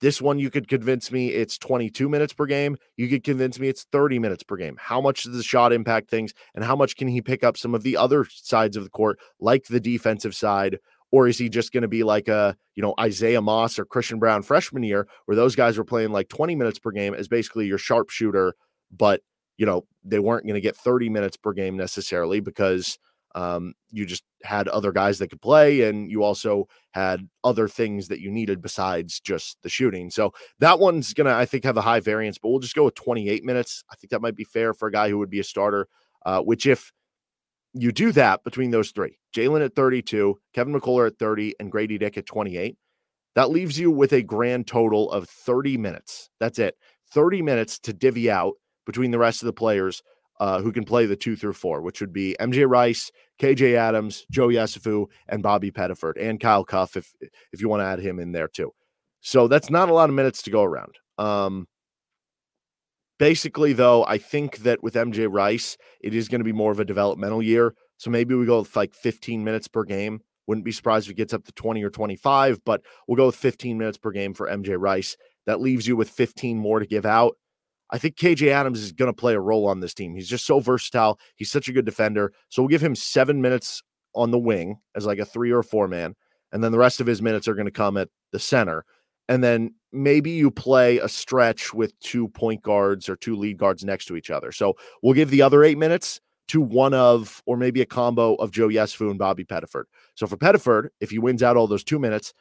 this 0.03 0.21
one, 0.21 0.41
you 0.41 0.51
could 0.51 0.67
convince 0.67 1.13
me 1.13 1.29
it's 1.29 1.57
22 1.57 2.09
minutes 2.09 2.33
per 2.33 2.45
game. 2.45 2.77
You 2.97 3.09
could 3.09 3.23
convince 3.23 3.61
me 3.61 3.69
it's 3.69 3.85
30 3.85 4.19
minutes 4.19 4.43
per 4.43 4.57
game. 4.57 4.77
How 4.79 5.01
much 5.01 5.23
does 5.23 5.37
the 5.37 5.45
shot 5.45 5.73
impact 5.73 6.11
things? 6.11 6.35
And 6.57 6.65
how 6.65 6.75
much 6.75 6.97
can 6.97 7.07
he 7.07 7.23
pick 7.23 7.45
up 7.45 7.57
some 7.57 7.73
of 7.73 7.85
the 7.85 7.97
other 7.97 8.27
sides 8.29 8.77
of 8.77 8.83
the 8.83 8.91
court, 8.91 9.21
like 9.39 9.67
the 9.67 9.79
defensive 9.79 10.35
side? 10.35 10.81
Or 11.13 11.29
is 11.29 11.39
he 11.39 11.49
just 11.49 11.73
going 11.73 11.83
to 11.83 11.89
be 11.89 12.03
like 12.03 12.27
a, 12.27 12.57
you 12.75 12.83
know, 12.83 12.95
Isaiah 12.99 13.41
Moss 13.41 13.79
or 13.79 13.85
Christian 13.85 14.19
Braun 14.19 14.43
freshman 14.43 14.83
year, 14.83 15.07
where 15.27 15.37
those 15.37 15.55
guys 15.55 15.79
were 15.79 15.85
playing 15.85 16.11
like 16.11 16.29
20 16.29 16.57
minutes 16.57 16.81
per 16.81 16.91
game 16.91 17.15
as 17.15 17.29
basically 17.29 17.67
your 17.67 17.79
sharpshooter, 17.79 18.55
but, 18.91 19.21
you 19.57 19.67
know, 19.67 19.87
they 20.03 20.19
weren't 20.19 20.47
going 20.47 20.55
to 20.55 20.61
get 20.61 20.77
30 20.77 21.11
minutes 21.11 21.37
per 21.37 21.53
game 21.53 21.77
necessarily 21.77 22.41
because 22.41 22.99
um, 23.35 23.75
you 23.91 24.07
just 24.07 24.25
had 24.45 24.69
other 24.69 24.93
guys 24.93 25.19
that 25.19 25.29
could 25.29 25.41
play, 25.41 25.83
and 25.83 26.11
you 26.11 26.23
also 26.23 26.69
had 26.93 27.29
other 27.45 27.69
things 27.69 28.09
that 28.09 28.21
you 28.21 28.31
needed 28.31 28.61
besides 28.61 29.21
just 29.21 29.59
the 29.63 29.69
shooting. 29.69 30.11
So 30.11 30.33
that 30.59 30.79
one's 30.79 31.15
gonna, 31.15 31.35
I 31.35 31.47
think, 31.47 31.65
have 31.65 31.77
a 31.77 31.83
high 31.83 32.01
variance, 32.01 32.39
but 32.39 32.51
we'll 32.51 32.61
just 32.61 32.75
go 32.75 32.85
with 32.85 32.95
28 32.95 33.45
minutes. 33.45 33.85
I 33.91 33.97
think 33.97 34.11
that 34.11 34.23
might 34.23 34.37
be 34.37 34.45
fair 34.45 34.75
for 34.75 34.89
a 34.89 34.93
guy 34.93 35.09
who 35.09 35.19
would 35.19 35.31
be 35.31 35.41
a 35.41 35.45
starter. 35.45 35.89
Uh, 36.25 36.41
which, 36.41 36.67
if 36.67 36.93
you 37.75 37.91
do 37.91 38.13
that 38.13 38.45
between 38.45 38.71
those 38.71 38.93
three, 38.93 39.19
Jalen 39.35 39.65
at 39.65 39.75
32, 39.75 40.39
Kevin 40.55 40.73
McCullar 40.73 41.09
at 41.09 41.19
30, 41.19 41.55
and 41.59 41.73
Grady 41.73 41.99
Dick 41.99 42.17
at 42.17 42.27
28, 42.27 42.77
that 43.35 43.51
leaves 43.51 43.79
you 43.79 43.91
with 43.91 44.13
a 44.13 44.23
grand 44.23 44.67
total 44.67 45.11
of 45.11 45.29
30 45.29 45.79
minutes. 45.79 46.31
That's 46.39 46.59
it. 46.59 46.77
30 47.13 47.43
minutes 47.43 47.79
to 47.81 47.93
divvy 47.93 48.31
out 48.31 48.55
between 48.87 49.11
the 49.11 49.19
rest 49.19 49.43
of 49.43 49.47
the 49.47 49.53
players 49.53 50.03
uh, 50.43 50.61
who 50.61 50.73
can 50.73 50.83
play 50.83 51.07
the 51.07 51.15
two 51.15 51.37
through 51.37 51.53
four, 51.53 51.83
which 51.83 52.01
would 52.01 52.13
be 52.13 52.35
MJ 52.41 52.69
Rice, 52.69 53.13
KJ 53.41 53.77
Adams, 53.77 54.27
Joe 54.29 54.49
Yesufu, 54.49 55.07
and 55.29 55.41
Bobby 55.41 55.71
Pettiford, 55.71 56.15
and 56.19 56.41
Kyle 56.41 56.65
Cuffe 56.65 56.97
if 56.97 57.15
if 57.53 57.61
you 57.61 57.69
want 57.69 57.81
to 57.81 57.85
add 57.85 58.01
him 58.01 58.19
in 58.19 58.33
there 58.33 58.49
too. 58.49 58.73
So 59.21 59.47
that's 59.47 59.71
not 59.71 59.89
a 59.89 59.95
lot 59.95 60.09
of 60.09 60.17
minutes 60.17 60.43
to 60.43 60.51
go 60.51 60.65
around. 60.65 60.97
Um, 61.17 61.69
basically, 63.21 63.73
though, 63.73 64.05
I 64.05 64.19
think 64.19 64.59
that 64.65 64.83
with 64.83 64.95
MJ 64.95 65.33
Rice, 65.33 65.77
it 66.01 66.13
is 66.13 66.27
going 66.27 66.41
to 66.41 66.45
be 66.45 66.51
more 66.51 66.73
of 66.73 66.81
a 66.81 66.85
developmental 66.85 67.41
year. 67.41 67.77
So 67.99 68.11
maybe 68.11 68.35
we 68.35 68.45
go 68.45 68.59
with 68.59 68.75
like 68.75 68.95
15 68.95 69.45
minutes 69.45 69.69
per 69.69 69.85
game. 69.85 70.23
Wouldn't 70.49 70.65
be 70.65 70.73
surprised 70.73 71.07
if 71.07 71.13
it 71.13 71.19
gets 71.19 71.33
up 71.33 71.45
to 71.45 71.53
20 71.53 71.85
or 71.85 71.91
25, 71.91 72.65
but 72.65 72.83
we'll 73.07 73.15
go 73.15 73.27
with 73.27 73.37
15 73.37 73.79
minutes 73.79 73.97
per 73.97 74.11
game 74.11 74.35
for 74.35 74.49
MJ 74.49 74.75
Rice. 74.77 75.17
That 75.47 75.61
leaves 75.61 75.87
you 75.87 75.95
with 75.95 76.11
15 76.11 76.59
more 76.59 76.81
to 76.81 76.87
give 76.87 77.07
out. 77.07 77.37
I 77.93 77.99
think 77.99 78.17
KJ 78.17 78.49
Adams 78.49 78.81
is 78.81 78.91
going 78.91 79.11
to 79.11 79.17
play 79.17 79.35
a 79.35 79.41
role 79.41 79.69
on 79.69 79.81
this 79.81 79.93
team. 79.93 80.15
He's 80.15 80.29
just 80.29 80.47
so 80.47 80.61
versatile. 80.61 81.21
He's 81.37 81.51
such 81.51 81.69
a 81.69 81.73
good 81.73 81.85
defender. 81.85 82.33
So 82.49 82.63
we'll 82.63 82.71
give 82.71 82.83
him 82.83 82.97
seven 82.97 83.43
minutes 83.43 83.83
on 84.15 84.31
the 84.31 84.39
wing 84.39 84.79
as 84.95 85.05
like 85.05 85.19
a 85.19 85.27
three 85.27 85.53
or 85.53 85.63
four 85.63 85.87
man. 85.87 86.15
And 86.53 86.65
then 86.65 86.73
the 86.73 86.79
rest 86.79 87.01
of 87.01 87.07
his 87.07 87.21
minutes 87.21 87.47
are 87.47 87.55
going 87.55 87.67
to 87.67 87.71
come 87.71 87.99
at 87.99 88.09
the 88.33 88.39
center. 88.39 88.85
And 89.29 89.45
then 89.45 89.75
maybe 89.93 90.31
you 90.31 90.51
play 90.51 90.99
a 90.99 91.09
stretch 91.09 91.73
with 91.73 91.99
two 92.01 92.29
point 92.29 92.63
guards 92.63 93.09
or 93.09 93.17
two 93.17 93.37
lead 93.37 93.59
guards 93.59 93.85
next 93.85 94.07
to 94.07 94.17
each 94.17 94.31
other. 94.31 94.53
So 94.53 94.75
we'll 95.03 95.15
give 95.15 95.31
the 95.31 95.43
other 95.43 95.63
eight 95.63 95.79
minutes 95.79 96.19
to 96.49 96.61
one 96.61 96.95
of, 96.95 97.43
or 97.47 97.57
maybe 97.57 97.81
a 97.83 97.87
combo 97.87 98.35
of 98.37 98.51
Joe 98.51 98.69
Yesufu 98.69 99.11
and 99.11 99.19
Bobby 99.19 99.45
Pettiford. 99.45 99.85
So 100.15 100.27
for 100.27 100.37
Pettiford, 100.37 100.89
if 101.01 101.11
he 101.11 101.19
wins 101.19 101.43
out 101.43 101.57
all 101.57 101.67
those 101.67 101.85
two 101.85 101.99
minutes, 101.99 102.33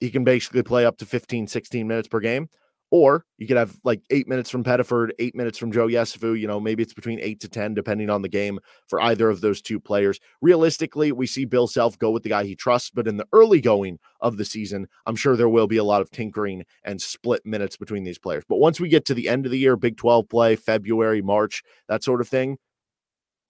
he 0.00 0.10
can 0.10 0.24
basically 0.24 0.62
play 0.62 0.84
up 0.84 0.98
to 0.98 1.06
15, 1.06 1.46
16 1.46 1.86
minutes 1.86 2.08
per 2.08 2.20
game. 2.20 2.48
Or 2.90 3.24
you 3.36 3.46
could 3.46 3.56
have 3.58 3.76
like 3.84 4.02
eight 4.10 4.28
minutes 4.28 4.48
from 4.48 4.64
Pettiford, 4.64 5.10
eight 5.18 5.34
minutes 5.34 5.58
from 5.58 5.72
Joe 5.72 5.86
Yesufu. 5.88 6.38
You 6.38 6.46
know, 6.46 6.58
maybe 6.58 6.82
it's 6.82 6.94
between 6.94 7.20
eight 7.20 7.40
to 7.40 7.48
10, 7.48 7.74
depending 7.74 8.08
on 8.08 8.22
the 8.22 8.28
game 8.28 8.58
for 8.86 9.00
either 9.00 9.28
of 9.28 9.40
those 9.40 9.60
two 9.60 9.78
players. 9.78 10.18
Realistically, 10.40 11.12
we 11.12 11.26
see 11.26 11.44
Bill 11.44 11.66
Self 11.66 11.98
go 11.98 12.10
with 12.10 12.22
the 12.22 12.30
guy 12.30 12.44
he 12.44 12.56
trusts, 12.56 12.90
but 12.90 13.06
in 13.06 13.18
the 13.18 13.26
early 13.32 13.60
going 13.60 13.98
of 14.20 14.38
the 14.38 14.44
season, 14.44 14.88
I'm 15.06 15.16
sure 15.16 15.36
there 15.36 15.48
will 15.48 15.66
be 15.66 15.76
a 15.76 15.84
lot 15.84 16.00
of 16.00 16.10
tinkering 16.10 16.64
and 16.82 17.00
split 17.00 17.44
minutes 17.44 17.76
between 17.76 18.04
these 18.04 18.18
players. 18.18 18.44
But 18.48 18.56
once 18.56 18.80
we 18.80 18.88
get 18.88 19.04
to 19.06 19.14
the 19.14 19.28
end 19.28 19.44
of 19.44 19.52
the 19.52 19.58
year, 19.58 19.76
Big 19.76 19.96
12 19.96 20.28
play, 20.28 20.56
February, 20.56 21.20
March, 21.20 21.62
that 21.88 22.02
sort 22.02 22.20
of 22.20 22.28
thing, 22.28 22.56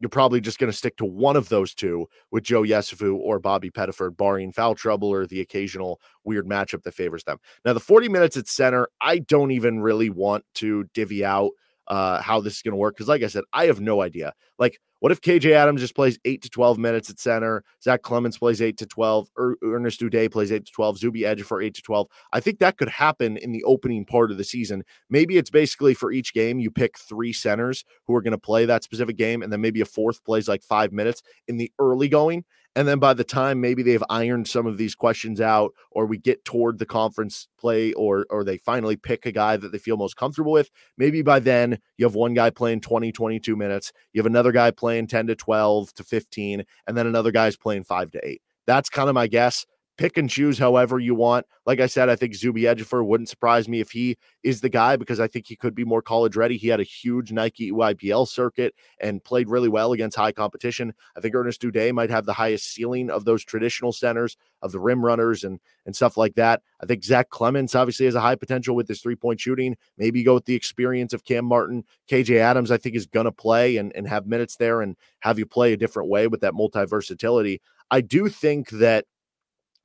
you're 0.01 0.09
probably 0.09 0.41
just 0.41 0.59
going 0.59 0.71
to 0.71 0.77
stick 0.77 0.97
to 0.99 1.05
one 1.05 1.37
of 1.37 1.49
those 1.49 1.75
two 1.75 2.09
with 2.31 2.45
Joe 2.45 2.63
Yesufu 2.63 3.17
or 3.17 3.39
Bobby 3.39 3.71
Pettiford, 3.71 4.17
barring 4.17 4.53
foul 4.53 4.75
trouble 4.75 5.09
or 5.09 5.27
the 5.27 5.41
occasional 5.41 6.01
weird 6.25 6.47
matchup 6.47 6.83
that 6.85 6.95
favors 6.95 7.25
them. 7.25 7.39
Now, 7.65 7.73
the 7.73 7.81
40 7.81 8.09
minutes 8.09 8.37
at 8.37 8.49
center, 8.49 8.89
I 9.01 9.19
don't 9.19 9.51
even 9.51 9.81
really 9.81 10.11
want 10.11 10.45
to 10.55 10.85
divvy 10.95 11.25
out 11.25 11.51
uh, 11.89 12.23
how 12.23 12.41
this 12.41 12.57
is 12.57 12.63
going 12.63 12.73
to 12.73 12.77
work 12.77 12.95
because, 12.95 13.09
like 13.09 13.23
I 13.23 13.27
said, 13.27 13.45
I 13.53 13.67
have 13.67 13.81
no 13.81 14.03
idea. 14.03 14.35
Like, 14.59 14.79
what 15.01 15.13
if 15.13 15.21
KJ 15.21 15.53
Adams 15.53 15.81
just 15.81 15.95
plays 15.95 16.19
eight 16.25 16.43
to 16.43 16.51
12 16.51 16.77
minutes 16.77 17.09
at 17.09 17.21
center? 17.21 17.63
Zach 17.83 18.03
Clemence 18.03 18.37
plays 18.37 18.61
eight 18.61 18.77
to 18.79 18.87
12. 18.87 19.29
Er- 19.39 19.57
Ernest 19.63 20.01
Udeh 20.01 20.31
plays 20.31 20.51
eight 20.51 20.67
to 20.67 20.73
12. 20.73 20.99
Zuby 20.99 21.21
Ejiofor 21.21 21.65
eight 21.65 21.75
to 21.75 21.83
12. 21.83 22.09
I 22.33 22.41
think 22.41 22.59
that 22.59 22.79
could 22.79 22.89
happen 22.89 23.37
in 23.37 23.53
the 23.53 23.63
opening 23.65 24.05
part 24.05 24.31
of 24.31 24.39
the 24.39 24.45
season. 24.45 24.83
Maybe 25.09 25.37
it's 25.39 25.51
basically 25.51 25.95
for 25.95 26.11
each 26.11 26.35
game, 26.35 26.59
you 26.59 26.71
pick 26.71 26.99
three 26.99 27.33
centers 27.33 27.85
who 28.07 28.15
are 28.15 28.23
going 28.23 28.33
to 28.33 28.39
play 28.39 28.65
that 28.67 28.83
specific 28.83 29.17
game, 29.17 29.43
and 29.43 29.53
then 29.53 29.61
maybe 29.61 29.81
a 29.81 29.87
fourth 29.87 30.25
plays 30.25 30.49
like 30.49 30.65
five 30.65 30.93
minutes 30.93 31.23
in 31.47 31.59
the 31.59 31.71
early 31.79 32.09
going. 32.09 32.45
And 32.79 32.87
then 32.87 33.01
by 33.01 33.13
the 33.13 33.25
time 33.25 33.61
maybe 33.61 33.83
they've 33.83 34.05
ironed 34.09 34.47
some 34.47 34.65
of 34.65 34.79
these 34.79 34.95
questions 34.95 35.41
out, 35.41 35.75
or 35.91 36.07
we 36.07 36.17
get 36.17 36.45
toward 36.45 36.79
the 36.79 36.87
conference 36.87 37.49
play, 37.59 37.93
or 37.95 38.25
or 38.31 38.45
they 38.45 38.57
finally 38.57 38.95
pick 38.95 39.27
a 39.27 39.33
guy 39.33 39.57
that 39.57 39.73
they 39.73 39.79
feel 39.79 39.97
most 39.97 40.15
comfortable 40.15 40.53
with, 40.53 40.71
maybe 40.97 41.21
by 41.21 41.41
then 41.41 41.81
you 41.97 42.07
have 42.07 42.15
one 42.15 42.35
guy 42.35 42.51
playing 42.51 42.81
20, 42.81 43.11
22 43.11 43.57
minutes, 43.57 43.93
you 44.13 44.21
have 44.21 44.27
another 44.27 44.53
guy 44.53 44.71
playing 44.71 45.09
10 45.09 45.27
to 45.27 45.35
12 45.35 45.93
to 45.95 46.05
15, 46.05 46.63
and 46.87 46.97
then 46.97 47.09
another 47.09 47.33
guy's 47.33 47.57
playing 47.57 47.83
five 47.83 48.13
to 48.13 48.25
eight. 48.25 48.43
That's 48.65 48.89
kind 48.89 49.09
of 49.09 49.15
my 49.17 49.27
guess 49.27 49.67
pick 49.99 50.17
and 50.17 50.31
choose 50.31 50.59
however 50.59 50.99
you 50.99 51.15
want. 51.15 51.45
Like 51.67 51.81
I 51.81 51.87
said, 51.87 52.09
I 52.09 52.17
think 52.17 52.35
Zuby 52.35 52.63
Ejiofor 52.63 53.05
wouldn't 53.05 53.29
surprise 53.29 53.69
me 53.69 53.81
if 53.81 53.91
he 53.91 54.17
is 54.43 54.61
the 54.61 54.69
guy 54.69 54.97
because 54.97 55.21
I 55.21 55.27
think 55.27 55.47
he 55.47 55.57
could 55.57 55.75
be 55.75 55.85
more 55.85 56.01
college 56.01 56.37
ready. 56.37 56.57
He 56.57 56.69
had 56.69 56.81
a 56.81 56.85
huge 56.85 57.33
Nike 57.33 57.73
EYBL 57.73 58.29
circuit 58.29 58.75
and 59.01 59.23
played 59.23 59.49
really 59.49 59.69
well 59.69 59.93
against 59.93 60.17
high 60.17 60.33
competition. 60.33 60.95
I 61.17 61.21
think 61.21 61.35
Ernest 61.35 61.61
Udeh 61.63 61.93
might 61.93 62.11
have 62.11 62.25
the 62.25 62.33
highest 62.33 62.73
ceiling 62.73 63.11
of 63.11 63.25
those 63.25 63.45
traditional 63.45 63.93
centers 63.93 64.37
of 64.63 64.73
the 64.73 64.81
rim 64.81 65.05
runners 65.05 65.45
and 65.45 65.61
and 65.85 65.95
stuff 65.95 66.17
like 66.17 66.35
that. 66.35 66.63
I 66.81 66.87
think 66.87 67.03
Zach 67.03 67.31
Clemence 67.31 67.75
obviously 67.75 68.07
has 68.07 68.15
a 68.15 68.21
high 68.21 68.37
potential 68.37 68.77
with 68.77 68.89
his 68.89 69.01
three 69.01 69.17
point 69.17 69.41
shooting. 69.41 69.77
Maybe 69.97 70.23
go 70.23 70.35
with 70.35 70.45
the 70.45 70.55
experience 70.55 71.13
of 71.13 71.25
Cam 71.25 71.45
Martin. 71.45 71.85
KJ 72.11 72.37
Adams, 72.37 72.71
I 72.71 72.77
think, 72.77 72.95
is 72.95 73.07
to 73.07 73.33
play 73.33 73.77
and, 73.79 73.93
and 73.97 74.07
have 74.07 74.27
minutes 74.27 74.57
there 74.57 74.81
and 74.81 74.97
have 75.21 75.39
you 75.39 75.47
play 75.47 75.73
a 75.73 75.77
different 75.77 76.09
way 76.09 76.29
with 76.29 76.41
that 76.43 76.55
multi 76.55 76.85
versatility. 76.85 77.61
I 77.91 78.01
do 78.01 78.29
think 78.29 78.71
that 78.71 79.07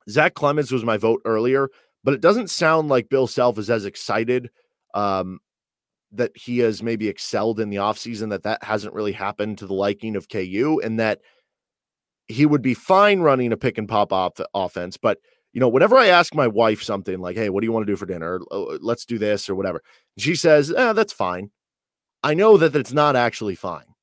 Zach 0.08 0.34
Clemence 0.34 0.70
was 0.70 0.84
my 0.84 0.96
vote 0.96 1.22
earlier, 1.24 1.68
but 2.02 2.14
it 2.14 2.20
doesn't 2.20 2.50
sound 2.50 2.88
like 2.88 3.08
Bill 3.08 3.26
Self 3.26 3.58
is 3.58 3.70
as 3.70 3.84
excited 3.84 4.50
um, 4.92 5.40
that 6.12 6.36
he 6.36 6.58
has 6.58 6.82
maybe 6.82 7.08
excelled 7.08 7.58
in 7.60 7.70
the 7.70 7.78
offseason, 7.78 8.30
that 8.30 8.42
that 8.44 8.62
hasn't 8.62 8.94
really 8.94 9.12
happened 9.12 9.58
to 9.58 9.66
the 9.66 9.74
liking 9.74 10.16
of 10.16 10.28
KU, 10.28 10.80
and 10.84 11.00
that 11.00 11.20
he 12.28 12.46
would 12.46 12.62
be 12.62 12.74
fine 12.74 13.20
running 13.20 13.52
a 13.52 13.56
pick 13.56 13.78
and 13.78 13.88
pop 13.88 14.12
off 14.12 14.40
offense. 14.54 14.96
But, 14.96 15.18
you 15.52 15.60
know, 15.60 15.68
whenever 15.68 15.96
I 15.96 16.06
ask 16.06 16.34
my 16.34 16.46
wife 16.46 16.82
something 16.82 17.18
like, 17.20 17.36
hey, 17.36 17.50
what 17.50 17.60
do 17.60 17.66
you 17.66 17.72
want 17.72 17.86
to 17.86 17.92
do 17.92 17.96
for 17.96 18.06
dinner? 18.06 18.40
Uh, 18.50 18.78
let's 18.80 19.04
do 19.04 19.18
this 19.18 19.48
or 19.48 19.54
whatever, 19.54 19.82
she 20.18 20.34
says, 20.34 20.72
eh, 20.72 20.92
that's 20.92 21.12
fine. 21.12 21.50
I 22.22 22.34
know 22.34 22.56
that 22.56 22.76
it's 22.76 22.92
not 22.92 23.16
actually 23.16 23.54
fine. 23.54 23.93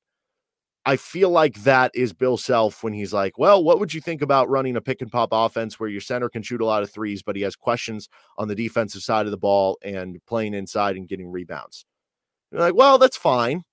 I 0.86 0.96
feel 0.96 1.30
like 1.30 1.62
that 1.64 1.92
is 1.94 2.12
Bill 2.12 2.38
Self 2.38 2.84
when 2.84 2.94
he's 2.94 3.14
like, 3.14 3.38
well, 3.38 3.64
what 3.64 3.80
would 3.80 3.94
you 3.94 4.02
think 4.02 4.22
about 4.22 4.50
running 4.50 4.76
a 4.76 4.82
pick 4.82 5.02
and 5.02 5.12
pop 5.12 5.30
offense 5.32 5.80
where 5.80 5.90
your 5.90 6.02
center 6.02 6.28
can 6.28 6.42
shoot 6.42 6.62
a 6.62 6.66
lot 6.66 6.82
of 6.82 6.90
threes, 6.90 7.22
but 7.22 7.36
he 7.36 7.44
has 7.44 7.56
questions 7.56 8.10
on 8.38 8.48
the 8.48 8.56
defensive 8.56 9.04
side 9.04 9.28
of 9.28 9.32
the 9.32 9.38
ball 9.38 9.78
and 9.84 10.20
playing 10.26 10.56
inside 10.56 10.96
and 10.96 11.08
getting 11.08 11.30
rebounds? 11.30 11.86
You're 12.52 12.62
like, 12.62 12.76
well, 12.76 12.98
that's 12.98 13.18
fine. 13.18 13.64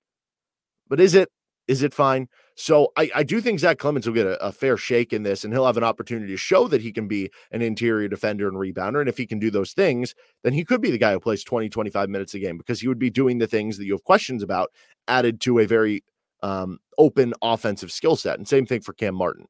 But 0.87 0.99
is 0.99 1.15
it 1.15 1.29
is 1.67 1.83
it 1.83 1.93
fine? 1.93 2.27
So 2.55 2.91
I, 2.97 3.11
I 3.15 3.23
do 3.23 3.39
think 3.39 3.59
Zach 3.59 3.77
Clemence 3.77 4.07
will 4.07 4.13
get 4.15 4.25
a, 4.25 4.43
a, 4.43 4.51
fair 4.51 4.75
shake 4.75 5.13
in 5.13 5.21
this 5.21 5.43
and 5.43 5.53
he'll 5.53 5.67
have 5.67 5.77
an 5.77 5.83
opportunity 5.83 6.33
to 6.33 6.37
show 6.37 6.67
that 6.67 6.81
he 6.81 6.91
can 6.91 7.07
be 7.07 7.29
an 7.51 7.61
interior 7.61 8.07
defender 8.07 8.47
and 8.47 8.57
rebounder. 8.57 8.99
And 8.99 9.07
if 9.07 9.17
he 9.17 9.27
can 9.27 9.37
do 9.37 9.51
those 9.51 9.73
things, 9.73 10.15
then 10.43 10.51
he 10.53 10.65
could 10.65 10.81
be 10.81 10.89
the 10.89 10.97
guy 10.97 11.13
who 11.13 11.19
plays 11.19 11.43
20, 11.43 11.69
25 11.69 12.09
minutes 12.09 12.33
a 12.33 12.39
game 12.39 12.57
because 12.57 12.81
he 12.81 12.87
would 12.87 12.97
be 12.97 13.11
doing 13.11 13.37
the 13.37 13.45
things 13.47 13.77
that 13.77 13.85
you 13.85 13.93
have 13.93 14.03
questions 14.03 14.41
about 14.41 14.71
added 15.07 15.39
to 15.41 15.59
a 15.59 15.67
very 15.67 16.03
um, 16.41 16.79
open 16.97 17.33
offensive 17.41 17.91
skill 17.91 18.15
set. 18.15 18.37
And 18.37 18.47
same 18.47 18.65
thing 18.65 18.81
for 18.81 18.93
Cam 18.93 19.15
Martin. 19.15 19.45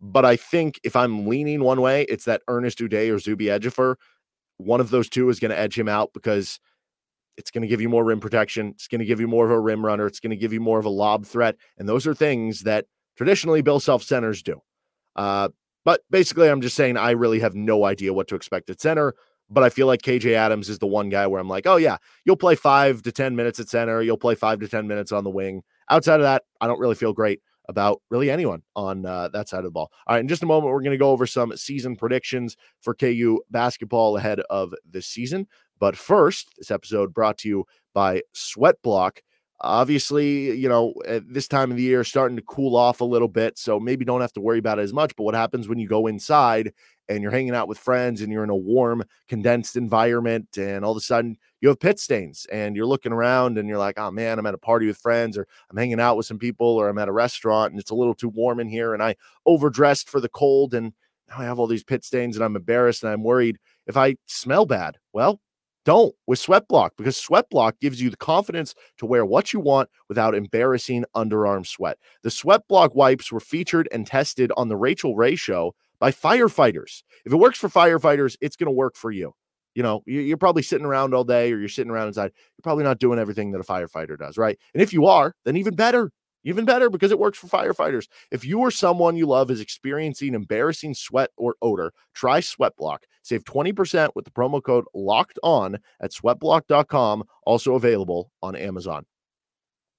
But 0.00 0.24
I 0.24 0.36
think 0.36 0.80
if 0.84 0.96
I'm 0.96 1.26
leaning 1.26 1.62
one 1.62 1.80
way, 1.80 2.02
it's 2.02 2.24
that 2.24 2.42
Ernest 2.48 2.78
Udeh 2.78 3.14
or 3.14 3.18
Zuby 3.18 3.46
Ejiofor. 3.46 3.96
One 4.58 4.80
of 4.80 4.90
those 4.90 5.08
two 5.08 5.28
is 5.30 5.40
going 5.40 5.50
to 5.50 5.58
edge 5.58 5.78
him 5.78 5.88
out 5.88 6.12
because 6.12 6.60
it's 7.36 7.50
going 7.50 7.62
to 7.62 7.68
give 7.68 7.80
you 7.80 7.88
more 7.88 8.04
rim 8.04 8.20
protection. 8.20 8.68
It's 8.68 8.88
going 8.88 8.98
to 9.00 9.04
give 9.04 9.20
you 9.20 9.26
more 9.26 9.44
of 9.44 9.50
a 9.50 9.58
rim 9.58 9.84
runner. 9.84 10.06
It's 10.06 10.20
going 10.20 10.30
to 10.30 10.36
give 10.36 10.52
you 10.52 10.60
more 10.60 10.78
of 10.78 10.84
a 10.84 10.90
lob 10.90 11.26
threat. 11.26 11.56
And 11.78 11.88
those 11.88 12.06
are 12.06 12.14
things 12.14 12.60
that 12.60 12.86
traditionally 13.16 13.62
Bill 13.62 13.80
Self 13.80 14.02
centers 14.02 14.42
do. 14.42 14.60
Uh, 15.16 15.48
but 15.84 16.02
basically, 16.10 16.48
I'm 16.48 16.60
just 16.60 16.76
saying 16.76 16.96
I 16.96 17.10
really 17.10 17.40
have 17.40 17.54
no 17.54 17.84
idea 17.84 18.12
what 18.12 18.28
to 18.28 18.34
expect 18.34 18.70
at 18.70 18.80
center. 18.80 19.14
but 19.50 19.62
I 19.62 19.68
feel 19.68 19.86
like 19.86 20.02
KJ 20.02 20.32
Adams 20.32 20.68
is 20.68 20.78
the 20.78 20.86
one 20.86 21.10
guy 21.10 21.26
where 21.26 21.40
I'm 21.40 21.48
like, 21.48 21.66
oh 21.66 21.76
yeah, 21.76 21.98
you'll 22.24 22.36
play 22.36 22.54
five 22.54 23.02
to 23.02 23.12
10 23.12 23.36
minutes 23.36 23.60
at 23.60 23.68
center, 23.68 24.02
you'll 24.02 24.16
play 24.16 24.34
five 24.34 24.60
to 24.60 24.68
10 24.68 24.86
minutes 24.88 25.12
on 25.12 25.24
the 25.24 25.30
wing. 25.30 25.62
Outside 25.90 26.20
of 26.20 26.22
that, 26.22 26.42
I 26.60 26.66
don't 26.66 26.80
really 26.80 26.94
feel 26.94 27.12
great 27.12 27.40
about 27.68 28.02
really 28.10 28.30
anyone 28.30 28.62
on 28.76 29.06
uh, 29.06 29.28
that 29.28 29.48
side 29.48 29.58
of 29.58 29.64
the 29.64 29.70
ball. 29.70 29.90
All 30.06 30.14
right, 30.14 30.20
in 30.20 30.28
just 30.28 30.42
a 30.42 30.46
moment, 30.46 30.72
we're 30.72 30.82
going 30.82 30.92
to 30.92 30.98
go 30.98 31.10
over 31.10 31.26
some 31.26 31.56
season 31.56 31.96
predictions 31.96 32.56
for 32.80 32.94
KU 32.94 33.40
basketball 33.50 34.16
ahead 34.16 34.40
of 34.50 34.74
the 34.88 35.02
season. 35.02 35.46
But 35.78 35.96
first, 35.96 36.50
this 36.58 36.70
episode 36.70 37.14
brought 37.14 37.38
to 37.38 37.48
you 37.48 37.64
by 37.94 38.22
Sweat 38.32 38.76
Block. 38.82 39.20
Obviously, 39.60 40.54
you 40.56 40.68
know, 40.68 40.94
at 41.06 41.22
this 41.32 41.48
time 41.48 41.70
of 41.70 41.76
the 41.76 41.82
year, 41.82 42.04
starting 42.04 42.36
to 42.36 42.42
cool 42.42 42.76
off 42.76 43.00
a 43.00 43.04
little 43.04 43.28
bit. 43.28 43.58
So 43.58 43.80
maybe 43.80 44.04
don't 44.04 44.20
have 44.20 44.32
to 44.34 44.40
worry 44.40 44.58
about 44.58 44.78
it 44.78 44.82
as 44.82 44.92
much. 44.92 45.16
But 45.16 45.24
what 45.24 45.34
happens 45.34 45.68
when 45.68 45.78
you 45.78 45.88
go 45.88 46.06
inside 46.06 46.72
and 47.08 47.22
you're 47.22 47.30
hanging 47.30 47.54
out 47.54 47.68
with 47.68 47.78
friends 47.78 48.20
and 48.20 48.32
you're 48.32 48.44
in 48.44 48.50
a 48.50 48.56
warm, 48.56 49.04
condensed 49.28 49.76
environment, 49.76 50.48
and 50.56 50.84
all 50.84 50.92
of 50.92 50.96
a 50.96 51.00
sudden 51.00 51.36
you 51.60 51.68
have 51.68 51.80
pit 51.80 51.98
stains 51.98 52.46
and 52.52 52.76
you're 52.76 52.86
looking 52.86 53.12
around 53.12 53.58
and 53.58 53.68
you're 53.68 53.78
like, 53.78 53.98
oh 53.98 54.10
man, 54.10 54.38
I'm 54.38 54.46
at 54.46 54.54
a 54.54 54.58
party 54.58 54.86
with 54.86 54.98
friends, 54.98 55.36
or 55.36 55.46
I'm 55.70 55.76
hanging 55.76 56.00
out 56.00 56.16
with 56.16 56.26
some 56.26 56.38
people, 56.38 56.66
or 56.66 56.88
I'm 56.88 56.98
at 56.98 57.08
a 57.08 57.12
restaurant 57.12 57.72
and 57.72 57.80
it's 57.80 57.90
a 57.90 57.94
little 57.94 58.14
too 58.14 58.28
warm 58.28 58.60
in 58.60 58.68
here, 58.68 58.94
and 58.94 59.02
I 59.02 59.16
overdressed 59.46 60.08
for 60.08 60.20
the 60.20 60.28
cold, 60.28 60.74
and 60.74 60.92
now 61.28 61.38
I 61.38 61.44
have 61.44 61.58
all 61.58 61.66
these 61.66 61.84
pit 61.84 62.04
stains 62.04 62.36
and 62.36 62.44
I'm 62.44 62.56
embarrassed 62.56 63.02
and 63.02 63.12
I'm 63.12 63.22
worried 63.22 63.58
if 63.86 63.96
I 63.96 64.16
smell 64.26 64.66
bad. 64.66 64.98
Well, 65.12 65.40
don't 65.84 66.14
with 66.26 66.38
Sweat 66.38 66.66
Block 66.68 66.94
because 66.96 67.16
Sweat 67.16 67.48
Block 67.50 67.78
gives 67.80 68.00
you 68.00 68.08
the 68.08 68.16
confidence 68.16 68.74
to 68.98 69.06
wear 69.06 69.26
what 69.26 69.52
you 69.52 69.60
want 69.60 69.90
without 70.08 70.34
embarrassing 70.34 71.04
underarm 71.14 71.66
sweat. 71.66 71.98
The 72.22 72.30
Sweat 72.30 72.66
Block 72.68 72.94
wipes 72.94 73.30
were 73.30 73.40
featured 73.40 73.88
and 73.92 74.06
tested 74.06 74.50
on 74.56 74.68
the 74.68 74.76
Rachael 74.76 75.14
Ray 75.14 75.36
show 75.36 75.74
by 76.04 76.10
firefighters. 76.12 77.02
If 77.24 77.32
it 77.32 77.36
works 77.36 77.58
for 77.58 77.70
firefighters, 77.70 78.36
it's 78.42 78.56
going 78.56 78.66
to 78.66 78.76
work 78.76 78.94
for 78.94 79.10
you. 79.10 79.32
You 79.74 79.82
know, 79.82 80.02
you're 80.04 80.36
probably 80.36 80.62
sitting 80.62 80.84
around 80.84 81.14
all 81.14 81.24
day 81.24 81.50
or 81.50 81.58
you're 81.58 81.70
sitting 81.70 81.90
around 81.90 82.08
inside. 82.08 82.30
You're 82.34 82.62
probably 82.62 82.84
not 82.84 82.98
doing 82.98 83.18
everything 83.18 83.52
that 83.52 83.60
a 83.60 83.64
firefighter 83.64 84.18
does, 84.18 84.36
right? 84.36 84.58
And 84.74 84.82
if 84.82 84.92
you 84.92 85.06
are, 85.06 85.34
then 85.46 85.56
even 85.56 85.74
better. 85.74 86.12
Even 86.44 86.66
better 86.66 86.90
because 86.90 87.10
it 87.10 87.18
works 87.18 87.38
for 87.38 87.46
firefighters. 87.46 88.06
If 88.30 88.44
you 88.44 88.58
or 88.58 88.70
someone 88.70 89.16
you 89.16 89.24
love 89.24 89.50
is 89.50 89.62
experiencing 89.62 90.34
embarrassing 90.34 90.92
sweat 90.92 91.30
or 91.38 91.54
odor, 91.62 91.90
try 92.12 92.42
Sweatblock. 92.42 92.98
Save 93.22 93.44
20% 93.44 94.10
with 94.14 94.26
the 94.26 94.30
promo 94.30 94.62
code 94.62 94.84
locked 94.92 95.38
on 95.42 95.78
at 96.02 96.12
sweatblock.com, 96.12 97.24
also 97.46 97.76
available 97.76 98.30
on 98.42 98.54
Amazon. 98.54 99.06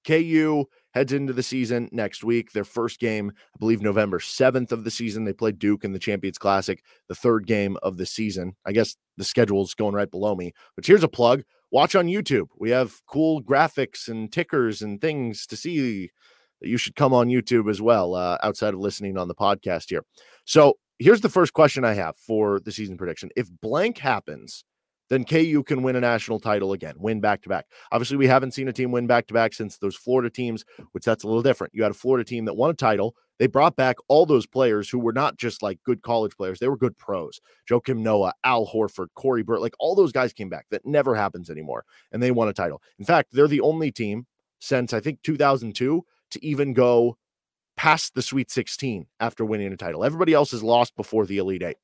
KU 0.06 0.64
heads 0.92 1.12
into 1.12 1.32
the 1.32 1.42
season 1.42 1.88
next 1.92 2.24
week. 2.24 2.52
Their 2.52 2.64
first 2.64 3.00
game, 3.00 3.32
I 3.54 3.58
believe, 3.58 3.82
November 3.82 4.18
7th 4.18 4.72
of 4.72 4.84
the 4.84 4.90
season. 4.90 5.24
They 5.24 5.32
play 5.32 5.52
Duke 5.52 5.84
in 5.84 5.92
the 5.92 5.98
Champions 5.98 6.38
Classic, 6.38 6.82
the 7.08 7.14
third 7.14 7.46
game 7.46 7.76
of 7.82 7.96
the 7.96 8.06
season. 8.06 8.56
I 8.64 8.72
guess 8.72 8.96
the 9.16 9.24
schedule's 9.24 9.74
going 9.74 9.94
right 9.94 10.10
below 10.10 10.34
me, 10.34 10.52
but 10.74 10.86
here's 10.86 11.04
a 11.04 11.08
plug 11.08 11.42
watch 11.70 11.94
on 11.94 12.06
YouTube. 12.06 12.48
We 12.58 12.70
have 12.70 13.04
cool 13.06 13.42
graphics 13.42 14.08
and 14.08 14.32
tickers 14.32 14.82
and 14.82 15.00
things 15.00 15.46
to 15.46 15.56
see 15.56 16.10
you 16.60 16.78
should 16.78 16.96
come 16.96 17.12
on 17.12 17.28
YouTube 17.28 17.70
as 17.70 17.82
well, 17.82 18.14
uh, 18.14 18.38
outside 18.42 18.74
of 18.74 18.80
listening 18.80 19.18
on 19.18 19.28
the 19.28 19.34
podcast 19.34 19.90
here. 19.90 20.04
So 20.44 20.74
here's 20.98 21.20
the 21.20 21.28
first 21.28 21.52
question 21.52 21.84
I 21.84 21.94
have 21.94 22.16
for 22.16 22.60
the 22.60 22.72
season 22.72 22.96
prediction. 22.96 23.30
If 23.36 23.48
blank 23.60 23.98
happens, 23.98 24.64
then 25.08 25.24
KU 25.24 25.62
can 25.64 25.82
win 25.82 25.96
a 25.96 26.00
national 26.00 26.40
title 26.40 26.72
again, 26.72 26.94
win 26.98 27.20
back 27.20 27.42
to 27.42 27.48
back. 27.48 27.66
Obviously, 27.92 28.16
we 28.16 28.26
haven't 28.26 28.52
seen 28.52 28.68
a 28.68 28.72
team 28.72 28.90
win 28.90 29.06
back 29.06 29.26
to 29.28 29.34
back 29.34 29.54
since 29.54 29.78
those 29.78 29.96
Florida 29.96 30.30
teams, 30.30 30.64
which 30.92 31.04
that's 31.04 31.24
a 31.24 31.26
little 31.26 31.42
different. 31.42 31.74
You 31.74 31.82
had 31.82 31.92
a 31.92 31.94
Florida 31.94 32.24
team 32.24 32.44
that 32.46 32.54
won 32.54 32.70
a 32.70 32.74
title. 32.74 33.14
They 33.38 33.46
brought 33.46 33.76
back 33.76 33.96
all 34.08 34.24
those 34.26 34.46
players 34.46 34.88
who 34.88 34.98
were 34.98 35.12
not 35.12 35.36
just 35.36 35.62
like 35.62 35.82
good 35.84 36.02
college 36.02 36.36
players, 36.36 36.58
they 36.58 36.68
were 36.68 36.76
good 36.76 36.96
pros. 36.96 37.40
Joakim 37.70 37.98
Noah, 37.98 38.32
Al 38.44 38.66
Horford, 38.66 39.08
Corey 39.14 39.42
Burt, 39.42 39.60
like 39.60 39.74
all 39.78 39.94
those 39.94 40.12
guys 40.12 40.32
came 40.32 40.48
back. 40.48 40.66
That 40.70 40.86
never 40.86 41.14
happens 41.14 41.50
anymore. 41.50 41.84
And 42.12 42.22
they 42.22 42.30
won 42.30 42.48
a 42.48 42.52
title. 42.52 42.80
In 42.98 43.04
fact, 43.04 43.30
they're 43.32 43.48
the 43.48 43.60
only 43.60 43.92
team 43.92 44.26
since 44.58 44.92
I 44.92 45.00
think 45.00 45.22
2002 45.22 46.02
to 46.30 46.44
even 46.44 46.72
go 46.72 47.16
past 47.76 48.14
the 48.14 48.22
Sweet 48.22 48.50
16 48.50 49.06
after 49.20 49.44
winning 49.44 49.72
a 49.72 49.76
title. 49.76 50.02
Everybody 50.02 50.32
else 50.32 50.50
has 50.52 50.62
lost 50.62 50.96
before 50.96 51.26
the 51.26 51.38
Elite 51.38 51.62
Eight. 51.62 51.76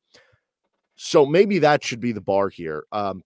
So 1.05 1.27
maybe 1.27 1.59
that 1.59 1.83
should 1.83 1.99
be 1.99 2.13
the 2.13 2.21
bar 2.21 2.49
here. 2.49 2.85
Um, 2.93 3.25